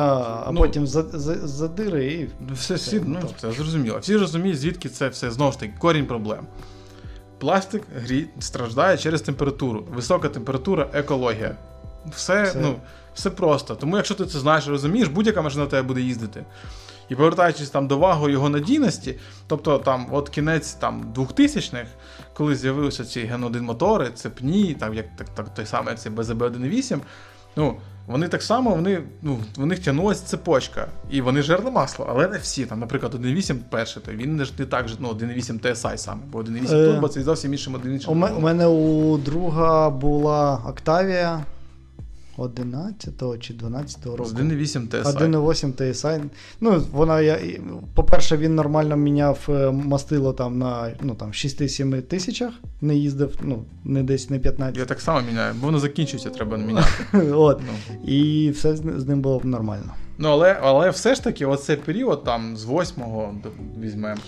[0.46, 0.60] а Ну.
[0.60, 2.28] потім за, за, задири і.
[2.52, 3.30] все, всі, Це ну, мотор.
[3.40, 3.98] це зрозуміло.
[3.98, 6.46] Всі розуміють, звідки це все знову ж таки корінь проблем.
[7.38, 8.26] Пластик грі...
[8.38, 9.86] страждає через температуру.
[9.94, 11.56] Висока температура, екологія.
[12.06, 12.58] Все, Все.
[12.60, 12.74] Ну,
[13.14, 13.74] все просто.
[13.74, 16.44] Тому, якщо ти це знаєш розумієш, будь-яка машина в тебе буде їздити.
[17.10, 21.86] І повертаючись там до ваги його надійності, тобто там от кінець там 2000-х,
[22.34, 26.42] коли з'явилися ці Ген 1 мотори, цепні, там як так, так, той самий цей БЗБ
[26.42, 26.98] 1.8,
[27.56, 32.28] ну, вони так само, вони, ну, в них тягнулася цепочка, і вони жерли масло, але
[32.28, 32.66] не всі.
[32.66, 36.20] Там, наприклад, 1.8 перший, то він не ж не так же, ну, 1.8 TSI саме,
[36.32, 37.98] бо 1.8 Е, турбо це зовсім інший модель.
[38.06, 41.40] У, ме- у мене у друга була Octavia.
[42.40, 44.24] 11 чи 12 року.
[44.24, 45.30] З 1.8 TSI.
[45.30, 46.22] 1.8 TSI.
[46.60, 47.38] Ну, вона, я,
[47.94, 53.64] по-перше, він нормально міняв е, мастило там на ну, там, 6-7 тисячах, не їздив, ну,
[53.84, 54.76] не десь не 15.
[54.76, 56.88] Я так само міняю, бо воно закінчується, треба міняти.
[57.32, 57.60] От.
[57.66, 57.96] Ну.
[58.12, 59.94] І все з з ним було нормально.
[60.18, 63.34] Ну, але, але все ж таки, оцей період там з 8-го
[63.80, 64.20] візьмемо.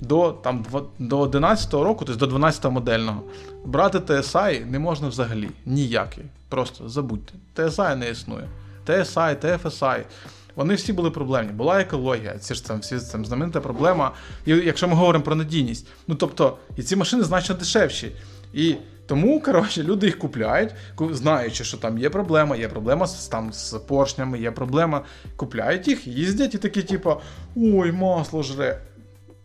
[0.00, 0.64] До там,
[0.98, 3.22] до 11-го року, тобто до 12-го модельного,
[3.64, 5.48] брати TSI не можна взагалі.
[5.66, 6.24] Ніякий.
[6.48, 7.34] Просто забудьте.
[7.56, 8.48] TSI не існує.
[8.86, 10.04] TSI, TFSI.
[10.56, 11.52] Вони всі були проблемні.
[11.52, 14.12] Була екологія, це ж там всі там знаменита проблема.
[14.46, 18.12] І якщо ми говоримо про надійність, ну тобто, і ці машини значно дешевші.
[18.54, 18.76] І
[19.06, 20.70] тому, коротше, люди їх купляють,
[21.10, 25.04] знаючи, що там є проблема, є проблема з, там, з поршнями, є проблема.
[25.36, 27.16] Купляють їх, їздять і такі, типу,
[27.56, 28.80] ой, масло жре.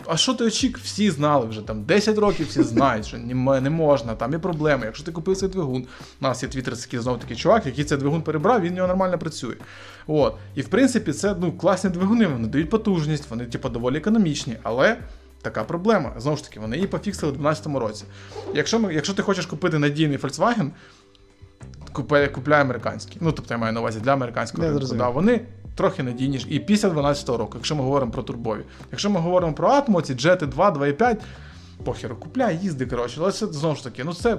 [0.08, 0.78] А що ти очік?
[0.78, 4.86] Всі знали вже там 10 років всі знають, що не, можна, там є проблеми.
[4.86, 5.82] Якщо ти купив цей двигун,
[6.22, 9.18] у нас є твіттерський знову такий чувак, який цей двигун перебрав, він в нього нормально
[9.18, 9.56] працює.
[10.08, 10.36] От.
[10.56, 14.98] І в принципі, це ну, класні двигуни, вони дають потужність, вони типу, доволі економічні, але
[15.42, 16.14] така проблема.
[16.18, 18.06] Знову ж таки, вони її пофіксили у 2012 році.
[18.54, 20.70] Якщо, ми, якщо ти хочеш купити надійний Volkswagen,
[21.92, 23.18] купляй, купляй американський.
[23.22, 24.96] Ну, тобто я маю на увазі для американського ринку.
[24.96, 25.42] Да, вони
[25.82, 26.48] трохи надійніші.
[26.50, 28.62] І після 12-го року, якщо ми говоримо про турбові.
[28.92, 31.18] Якщо ми говоримо про Atmo, ці Jeti 2, 2.5,
[31.84, 33.18] похеру, купляй, їзди, коротше.
[33.22, 34.38] Але це знову ж таки, ну це,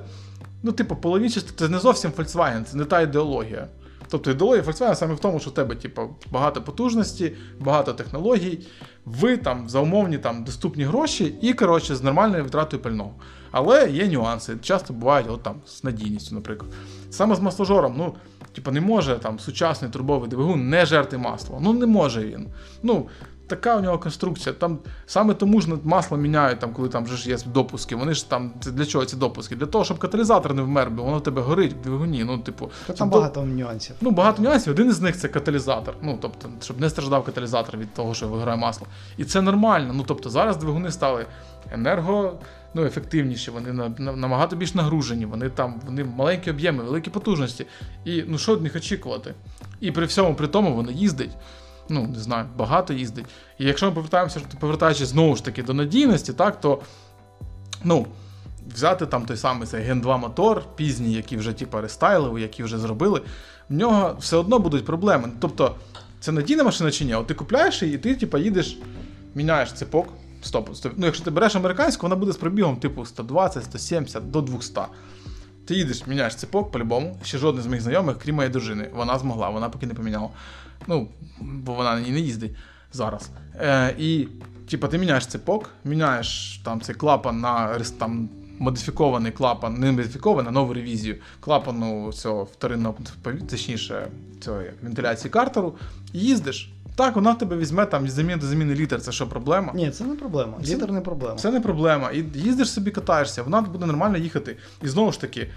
[0.62, 3.68] ну, типу, половинчасто, це не зовсім Volkswagen, це не та ідеологія.
[4.08, 8.66] Тобто ідеологія Volkswagen саме в тому, що в тебе типу, багато потужності, багато технологій,
[9.04, 13.14] ви там за умовні там, доступні гроші і коротше, з нормальною витратою пального.
[13.52, 14.56] Але є нюанси.
[14.62, 16.72] Часто бувають от, там, з надійністю, наприклад.
[17.10, 18.14] Саме з масложором, ну,
[18.52, 21.58] типу, не може там сучасний турбовий двигун не жерти масло.
[21.62, 22.48] Ну не може він.
[22.82, 23.08] Ну,
[23.46, 24.54] така у нього конструкція.
[24.54, 27.96] Там саме тому ж масло міняють, там, коли там вже ж є допуски.
[27.96, 29.56] Вони ж там це для чого ці допуски?
[29.56, 32.24] Для того, щоб каталізатор не вмер, бо воно в тебе горить в двигуні.
[32.24, 33.96] Ну, типу, Та там до- багато нюансів.
[34.00, 34.72] Ну, багато нюансів.
[34.72, 35.94] Один із них це каталізатор.
[36.02, 38.86] Ну, тобто, щоб не страждав каталізатор від того, що виграє масло.
[39.16, 39.92] І це нормально.
[39.96, 41.26] Ну, тобто, зараз двигуни стали
[41.70, 42.38] енерго.
[42.74, 47.66] Ну, ефективніші, вони на, на, набагато більш нагружені, вони там вони маленькі об'єми, великі потужності.
[48.04, 49.34] І ну що від них очікувати?
[49.80, 51.30] І при всьому при тому вони їздять.
[51.88, 53.24] Ну, не знаю, багато їздить.
[53.58, 56.80] І якщо ми повертаємося, повертаючись знову ж таки до надійності, так, то
[57.84, 58.06] ну,
[58.74, 62.78] взяти там той самий цей Gen 2 мотор, пізній, який вже типу, рестайлили, які вже
[62.78, 63.20] зробили,
[63.68, 65.28] в нього все одно будуть проблеми.
[65.40, 65.74] Тобто,
[66.20, 67.14] це надійна машина чи ні?
[67.14, 68.78] От ти купляєш її, і ти типу, їдеш,
[69.34, 70.08] міняєш цепок.
[70.42, 70.92] Стоп, стоп.
[70.96, 74.80] Ну, якщо ти береш американську, вона буде з пробігом типу 120, 170 до 200.
[75.66, 77.16] Ти їдеш, міняєш цепок по-любому.
[77.24, 80.28] Ще жоден з моїх знайомих, крім моєї дружини, вона змогла, вона поки не поміняла.
[80.86, 81.08] Ну,
[81.40, 82.52] бо вона на ній не їздить
[82.92, 83.30] зараз.
[83.56, 84.28] Е, і,
[84.70, 88.28] типу, ти міняєш цепок, міняєш там цей клапан на там,
[88.58, 92.96] модифікований клапан, не модифікований, а нову ревізію клапану цього вторинного,
[93.50, 94.08] точніше,
[94.40, 95.74] цього як, вентиляції картеру,
[96.12, 96.72] і їздиш.
[96.96, 99.72] Так, вона в тебе візьме там заміни до заміни літр, це що проблема?
[99.74, 100.58] Ні, це не проблема.
[100.64, 101.36] Літер не проблема.
[101.36, 102.10] Це не проблема.
[102.10, 104.56] І їздиш собі, катаєшся, вона буде нормально їхати.
[104.82, 105.48] І знову ж таки,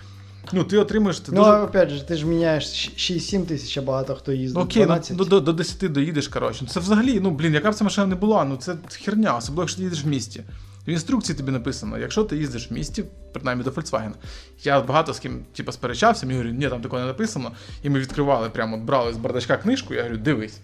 [0.54, 1.20] ну ти отримаєш.
[1.20, 1.52] Ти Ну, дуже...
[1.58, 2.66] опять же, ти ж міняєш
[2.98, 4.58] 6-7 тисяч, а багато хто їздить.
[4.58, 5.18] Ну, окей, ну, 12.
[5.18, 6.66] Ну, до, до 10 доїдеш, коротше.
[6.70, 8.76] Це взагалі, ну блін, яка б ця машина не була, ну це
[9.06, 10.44] херня, особливо якщо ти їдеш в місті.
[10.88, 13.04] В інструкції тобі написано, якщо ти їздиш в місті,
[13.40, 14.12] принаймні до Volkswagen.
[14.64, 17.52] Я багато з ким типу, сперечався, мені говорю, ні, там такого не написано.
[17.84, 20.60] І ми відкривали, прямо брали з бардачка книжку, я говорю, дивись.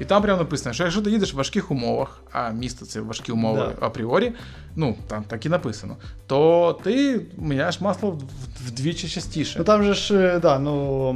[0.00, 3.32] І там прямо написано, що якщо ти їдеш в важких умовах, а місто це важкі
[3.32, 3.86] умови Да.
[3.86, 4.32] апріорі,
[4.76, 5.96] ну там так і написано,
[6.26, 8.18] то ти міняєш масло
[8.66, 9.58] вдвічі частіше.
[9.58, 11.12] Ну там же ж, е, да, ну,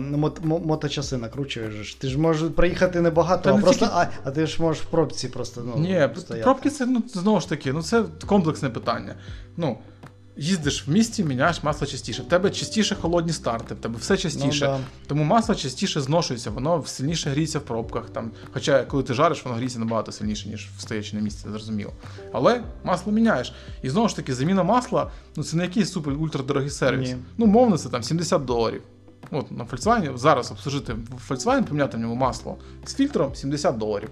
[0.65, 1.95] моточаси накручуєш.
[1.95, 4.87] Ти ж можеш проїхати небагато, а не просто, тільки- а, а ти ж можеш в
[4.87, 6.45] пробці просто ну, Ні, стояти.
[6.45, 9.15] пробки це ну, знову ж таки, ну це комплексне питання.
[9.57, 9.79] Ну,
[10.37, 12.23] їздиш в місті, міняєш масло частіше.
[12.23, 14.69] В тебе частіше холодні старти, в тебе все частіше.
[14.69, 14.79] Ну, да.
[15.07, 18.11] Тому масло частіше зношується, воно сильніше гріється в пробках.
[18.11, 21.93] Там, хоча, коли ти жариш, воно гріється набагато сильніше, ніж стоячи на місці, зрозуміло.
[22.33, 23.53] Але масло міняєш.
[23.83, 27.09] І знову ж таки, заміна масла ну це не якийсь супер ультрадорогий сервіс.
[27.09, 27.17] Ні.
[27.39, 28.83] Ну, мовно, це там 70 доларів.
[29.31, 30.97] От на Volkswagen зараз обслужити
[31.29, 32.57] Volkswagen, поміняти в ньому масло
[32.87, 34.09] з фільтром 70 доларів.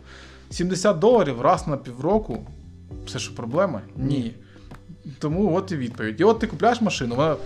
[0.51, 2.47] 70 доларів раз на півроку.
[3.13, 3.81] Це що проблема?
[3.97, 4.35] Ні.
[5.19, 6.21] Тому от і відповідь.
[6.21, 7.37] І от ти купляєш машину, вона,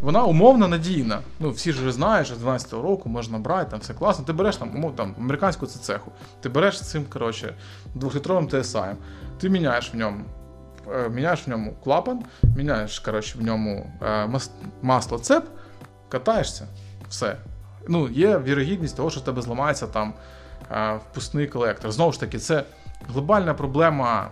[0.00, 1.18] вона умовно надійна.
[1.40, 4.24] Ну, всі ж знають, що з 12-го року можна брати, там все класно.
[4.24, 7.54] Ти береш там, умов, там американську цеху, ти береш цим, коротше,
[7.94, 8.94] двохлітровим TSI,
[9.40, 10.24] ти міняєш в ньому.
[10.94, 12.22] е, Міняєш в ньому клапан,
[12.56, 14.28] міняєш коротше, в ньому е,
[14.82, 15.44] масло цеп,
[16.08, 16.66] катаєшся,
[17.08, 17.36] все.
[17.88, 20.14] Ну, є вірогідність того, що в тебе зламається там
[20.72, 21.92] е, впускний колектор.
[21.92, 22.64] Знову ж таки, це
[23.08, 24.30] глобальна проблема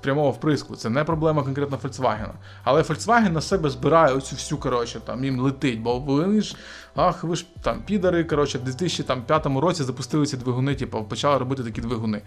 [0.00, 0.76] прямого вприску.
[0.76, 2.30] Це не проблема конкретно Volkswagen.
[2.64, 6.56] Але Volkswagen на себе збирає оцю всю, коротше, там їм летить, бо вони ж,
[6.94, 11.64] ах, ви ж там підари, коротше, в 2005 році запустили ці двигуни, типу, почали робити
[11.64, 12.22] такі двигуни.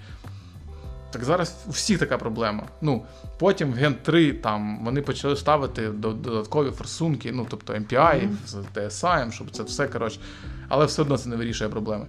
[1.11, 2.63] Так зараз у всіх така проблема.
[2.81, 3.05] Ну,
[3.37, 9.31] Потім в Gen 3 там вони почали ставити додаткові форсунки, ну, тобто MPI з TSI,
[9.31, 10.19] щоб це все, коротше,
[10.67, 12.05] але все одно це не вирішує проблеми.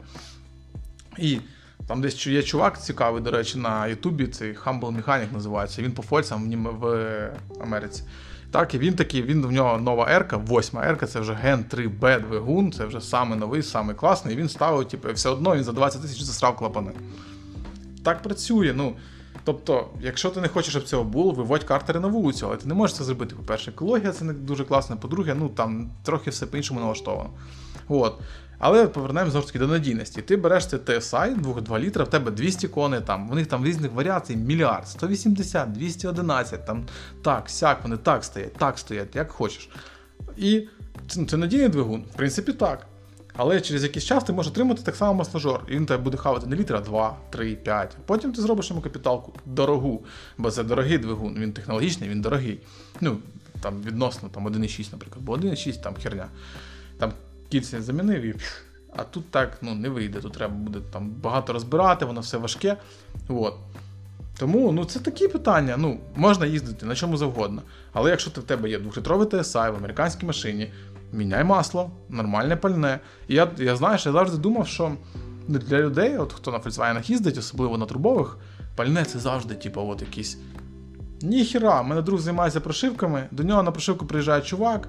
[1.18, 1.38] І
[1.86, 5.82] там десь є чувак цікавий, до речі, на Ютубі, цей Humble Mechanic називається.
[5.82, 8.02] Він по фольцам в Америці.
[8.50, 12.26] Так, і він такий, він в нього нова ерка, восьма ерка, це вже Gen 3B
[12.28, 14.34] двигун, це вже саме новий, саме класний.
[14.34, 16.90] І він ставив, типу, все одно він за 20 тисяч засрав клапани.
[18.04, 18.72] Так працює.
[18.76, 18.96] ну.
[19.44, 22.74] Тобто, якщо ти не хочеш, щоб цього було, виводь картери на вулицю, але ти не
[22.74, 23.34] можеш це зробити.
[23.34, 27.30] По-перше, екологія це не дуже класно, по-друге, ну там трохи все по-іншому налаштовано.
[27.88, 28.20] От.
[28.58, 30.22] Але повернемо знову ж таки до надійності.
[30.22, 33.92] Ти береш цей TSI 2 літра, в тебе 200 коней, там, в них там різних
[33.92, 36.86] варіацій, мільярд, 180, 211, там
[37.22, 39.70] так, сяк, вони так стоять, так стоять, як хочеш.
[40.36, 40.68] І
[41.08, 42.86] це, це надійний двигун, в принципі, так.
[43.36, 46.46] Але через якийсь час ти можеш отримати так само масложор, і він тебе буде хавати
[46.46, 47.96] не літра, 2, 3, 5.
[48.06, 50.04] Потім ти зробиш йому капіталку дорогу,
[50.38, 52.60] бо це дорогий двигун, він технологічний, він дорогий.
[53.00, 53.18] Ну,
[53.60, 56.26] там відносно там 1,6, наприклад, бо 1,6 там херня.
[56.98, 57.12] Там
[57.48, 58.34] кільця замінив і.
[58.96, 60.20] А тут так ну, не вийде.
[60.20, 62.76] Тут треба буде там багато розбирати, воно все важке.
[63.28, 63.54] От.
[64.38, 65.76] Тому ну, це такі питання.
[65.76, 67.62] Ну, Можна їздити на чому завгодно.
[67.92, 70.72] Але якщо ти в тебе є двохлітровий TSI в американській машині,
[71.12, 73.00] міняй масло, нормальне пальне.
[73.28, 74.92] І я я знаю, що я завжди думав, що
[75.48, 78.38] для людей, от хто на Volkswagen їздить, особливо на трубових,
[78.76, 80.38] пальне це завжди, типу, от якісь.
[81.22, 84.88] Ніхіра, мене друг займається прошивками, до нього на прошивку приїжджає чувак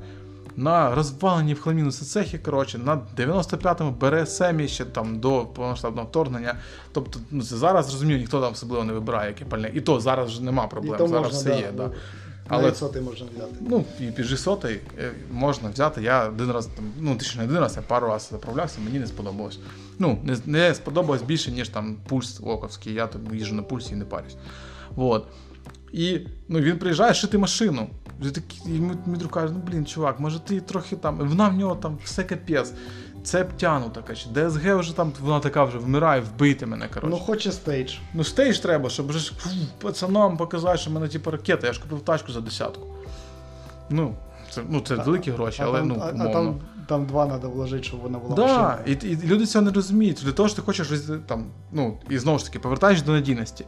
[0.57, 6.55] на розвалені в хламінуси цехи, коротше, на 95-му бере семі ще там до повномасштабного вторгнення.
[6.91, 9.71] Тобто, ну це зараз зрозуміло, ніхто там особливо не вибирає яке пальне.
[9.73, 10.97] І то зараз вже нема проблем.
[10.97, 11.71] зараз можна, все да, є.
[11.77, 11.91] Да.
[12.47, 13.55] Але сотий можна взяти.
[13.61, 16.01] Ну, і pg сотий е, можна взяти.
[16.01, 19.07] Я один раз там, ну точно не один раз, я пару разів заправлявся, мені не
[19.07, 19.59] сподобалось.
[19.99, 22.93] Ну, не не сподобалось більше, ніж там пульс Оковський.
[22.93, 24.35] Я там їжджу на пульсі і не парюсь.
[24.95, 25.27] Вот.
[25.97, 27.87] І ну, він приїжджає шити машину.
[28.65, 28.69] І
[29.05, 31.17] мій каже, ну блін, чувак, може ти трохи там.
[31.17, 32.73] Вона в нього там все капець.
[33.23, 36.87] Це птянута, каже, ДСГ вже там, вона така вже вмирає, вбити мене.
[36.87, 37.09] коротше.
[37.09, 37.93] Ну хоче стейдж.
[38.13, 39.31] Ну стейдж треба, щоб вже
[39.81, 42.87] пацанам показати, що в мене типу ракета, я ж купив тачку за десятку.
[43.89, 44.15] Ну,
[44.51, 45.95] це ну, це а, великі гроші, а але там, ну.
[46.01, 48.77] А, а там там два треба вложити, щоб вона була да, машина.
[48.85, 50.21] І, і люди цього не розуміють.
[50.25, 50.87] Для того, що ти хочеш
[51.27, 53.65] там, ну, і знову ж таки, повертаєш до надійності.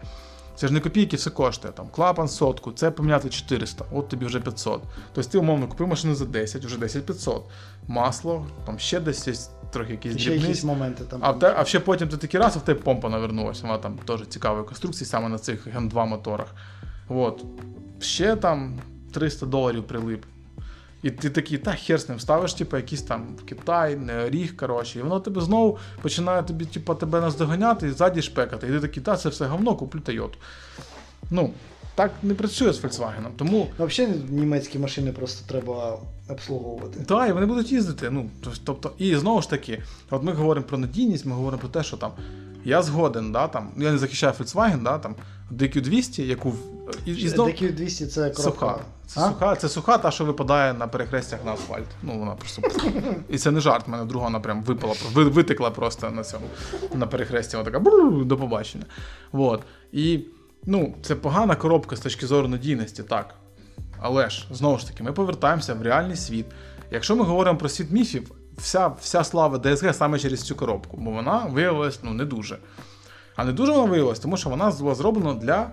[0.60, 1.74] Це ж не копійки, все коштує.
[1.74, 4.82] Там Клапан сотку, це поміняти 400, от тобі вже 500.
[5.14, 7.46] Тобто ти, умовно, купив машину за 10, вже 10 500.
[7.88, 9.34] Масло, там ще десь є
[9.72, 11.20] трохи якісь ще якісь моменти там.
[11.24, 13.68] А, те, а ще потім ти такий раз, а в тебе помпа навернулася.
[13.68, 16.48] Вона там теж цікавої конструкції, саме на цих Ген 2 моторах.
[17.10, 17.46] От.
[18.00, 18.80] Ще там
[19.12, 20.26] 300 доларів прилип.
[21.04, 25.00] І ти такий, та хер з ним ставиш, типу, якийсь там Китай, не оріг, коротше,
[25.00, 28.68] і воно тебе знову починає тобі, типу, тебе наздоганяти і ззаді шпекати.
[28.68, 30.38] І ти такий, та це все говно, куплю Тойоту.
[31.32, 31.54] Ну,
[31.96, 33.28] так не працює з Volkswagen.
[33.38, 33.68] Тому...
[33.80, 35.98] Ну, взагалі німецькі машини просто треба
[36.30, 37.00] обслуговувати.
[37.00, 38.10] Так, і вони будуть їздити.
[38.10, 38.30] Ну,
[38.64, 41.98] тобто, І знову ж таки, от ми говоримо про надійність, ми говоримо про те, що
[41.98, 42.12] там
[42.66, 45.16] я згоден, да, там, я не захищаю Volkswagen, да, там,
[45.52, 46.54] DQ200, яку.
[47.06, 47.48] І, і знов...
[47.48, 48.42] DQ200 це коробка.
[48.42, 48.80] Суха.
[49.08, 51.88] Це суха, це суха, та, що випадає на перехрестях на асфальт.
[52.04, 52.62] Ну, вона просто.
[53.30, 56.46] І це не жарт, в мене друга вона прям випала, витекла просто на цьому
[56.94, 57.58] на перехресті.
[57.58, 57.80] Вона така
[58.24, 58.86] до побачення.
[59.32, 59.62] Вот.
[59.92, 60.20] І
[60.66, 63.36] ну, це погана коробка з точки зору надійності, так.
[64.02, 66.46] Але ж, знову ж таки, ми повертаємося в реальний світ.
[66.92, 71.12] Якщо ми говоримо про світ міфів, вся вся слава ДСГ саме через цю коробку, бо
[71.12, 72.58] вона виявилась ну, не дуже.
[73.40, 75.68] А не дуже вона виявилась, тому що вона була зроблена для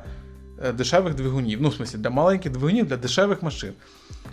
[0.64, 1.58] е, дешевих двигунів.
[1.62, 3.72] Ну, в смысле, для маленьких двигунів, для дешевих машин.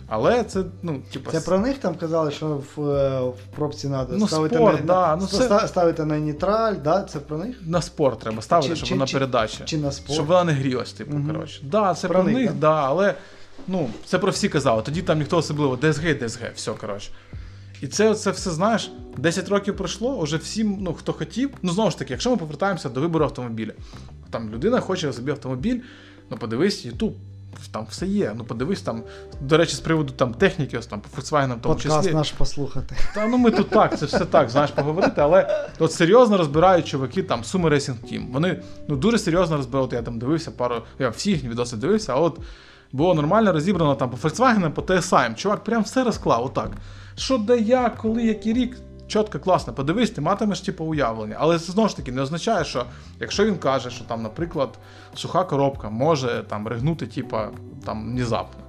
[0.08, 1.30] Але це, ну, типу...
[1.30, 4.86] Це про них там казали, що в е, в пробці треба ну, ставити спорт, на
[4.86, 5.68] да, ну, це...
[5.68, 7.02] ставити на нейтраль, да?
[7.02, 7.56] це про них?
[7.66, 9.64] На спорт треба ставити, чи, щоб чи, вона передача.
[9.64, 10.12] Чи на спорт?
[10.12, 11.26] Щоб вона не грілась, типу, угу.
[11.26, 11.60] коротше.
[11.64, 12.58] Да, це про, про них, да?
[12.60, 13.14] да, але
[13.66, 14.82] ну, це про всі казали.
[14.82, 17.10] Тоді там ніхто особливо ДСГ, ДСГ, все, коротше.
[17.84, 21.50] І це це все, знаєш, 10 років пройшло, уже всім, ну, хто хотів.
[21.62, 23.72] Ну, знову ж таки, якщо ми повертаємося до вибору автомобіля,
[24.30, 25.80] там людина хоче собі автомобіль,
[26.30, 27.12] ну подивись, YouTube,
[27.70, 28.32] там все є.
[28.36, 29.02] Ну, подивись там,
[29.40, 32.14] до речі, з приводу там техніки, ось там по Volkswagen в тому Подкаст числі.
[32.14, 32.96] наш послухати.
[33.14, 37.22] Та ну ми тут так, це все так, знаєш, поговорити, але от серйозно розбирають чуваки
[37.22, 38.32] там Sumo Racing Team.
[38.32, 39.92] Вони ну, дуже серйозно розбирають.
[39.92, 42.38] Я там дивився пару, я всі їхні відоси дивився, а от
[42.94, 45.34] було нормально розібрано там по Volkswagen, по TSI.
[45.34, 46.70] Чувак, прям все розклав, отак
[47.16, 48.76] що де як, коли, який рік.
[49.06, 51.36] чітко, класно, подивись, ти матимеш типу, уявлення.
[51.38, 52.84] Але це знову ж таки не означає, що
[53.20, 54.78] якщо він каже, що там, наприклад,
[55.14, 57.36] суха коробка може там ригнути, типу,
[57.84, 58.60] там внезапно.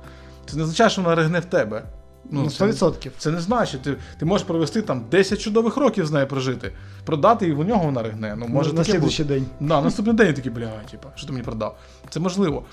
[0.46, 1.84] Це не означає, що вона ригне в тебе.
[2.32, 3.10] Ну, це, 100%.
[3.18, 6.72] це не значить, ти, ти можеш провести там 10 чудових років з нею прожити,
[7.06, 8.36] продати і в нього вона ригне.
[8.40, 9.46] Ну, може на слідуючий день.
[9.60, 11.78] Да, наступний день такий, бля, типа, що ти мені продав?
[12.10, 12.64] Це можливо.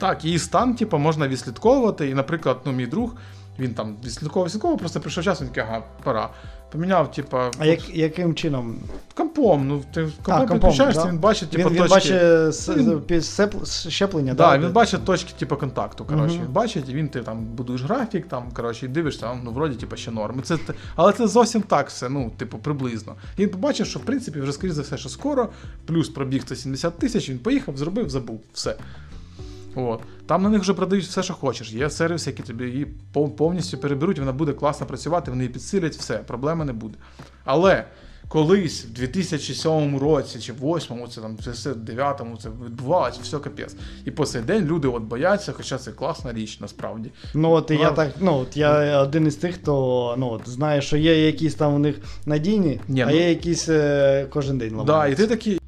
[0.00, 2.08] Так, її стан, типу, можна відслідковувати.
[2.08, 3.14] І, наприклад, ну, мій друг,
[3.58, 6.30] він там відслідковував, відслідковував, просто прийшов час, він такий, ага, пора.
[6.72, 8.76] Поміняв, типа, А як, яким чином?
[9.14, 9.68] компом.
[9.68, 11.08] Ну, ти компом компом, підключаєшся, да?
[11.10, 11.94] він бачить, типу, він, він точки.
[11.94, 12.22] бачить
[12.54, 14.58] с- Він- пі- сеп- щеплення, Да, да?
[14.66, 16.04] він бачить точки, типу, контакту.
[16.04, 16.34] Коротше.
[16.36, 16.44] Мгм.
[16.44, 19.96] Він бачить, і він ти там будуєш графік, там, коротше, і дивишся, ну, вроді, типу,
[19.96, 20.38] ще норм.
[20.38, 20.58] І Це,
[20.96, 23.14] але це зовсім так все, ну, типу, приблизно.
[23.36, 25.48] І він побачив, що в принципі вже, скоріш за все, що скоро,
[25.86, 28.40] плюс пробіг 170 тисяч, він поїхав, зробив, забув.
[28.52, 28.76] Все.
[29.74, 30.00] От.
[30.26, 31.72] Там на них вже продають все, що хочеш.
[31.72, 32.86] Є сервіси, які тобі її
[33.36, 36.98] повністю переберуть, вона буде класно працювати, вони її підсилять, все, проблеми не буде.
[37.44, 37.84] Але
[38.30, 43.76] колись, в 2007 році чи 2008, це там це все 9-му, це відбувалося, все капець.
[44.04, 47.10] І по цей день люди от бояться, хоча це класна річ насправді.
[47.34, 50.82] Ну от і я так, ну от я один із тих, хто ну от знає,
[50.82, 51.96] що є якісь там у них
[52.26, 55.59] надійні, Ні, а ну- є якісь е, кожен день Да, і ти такий,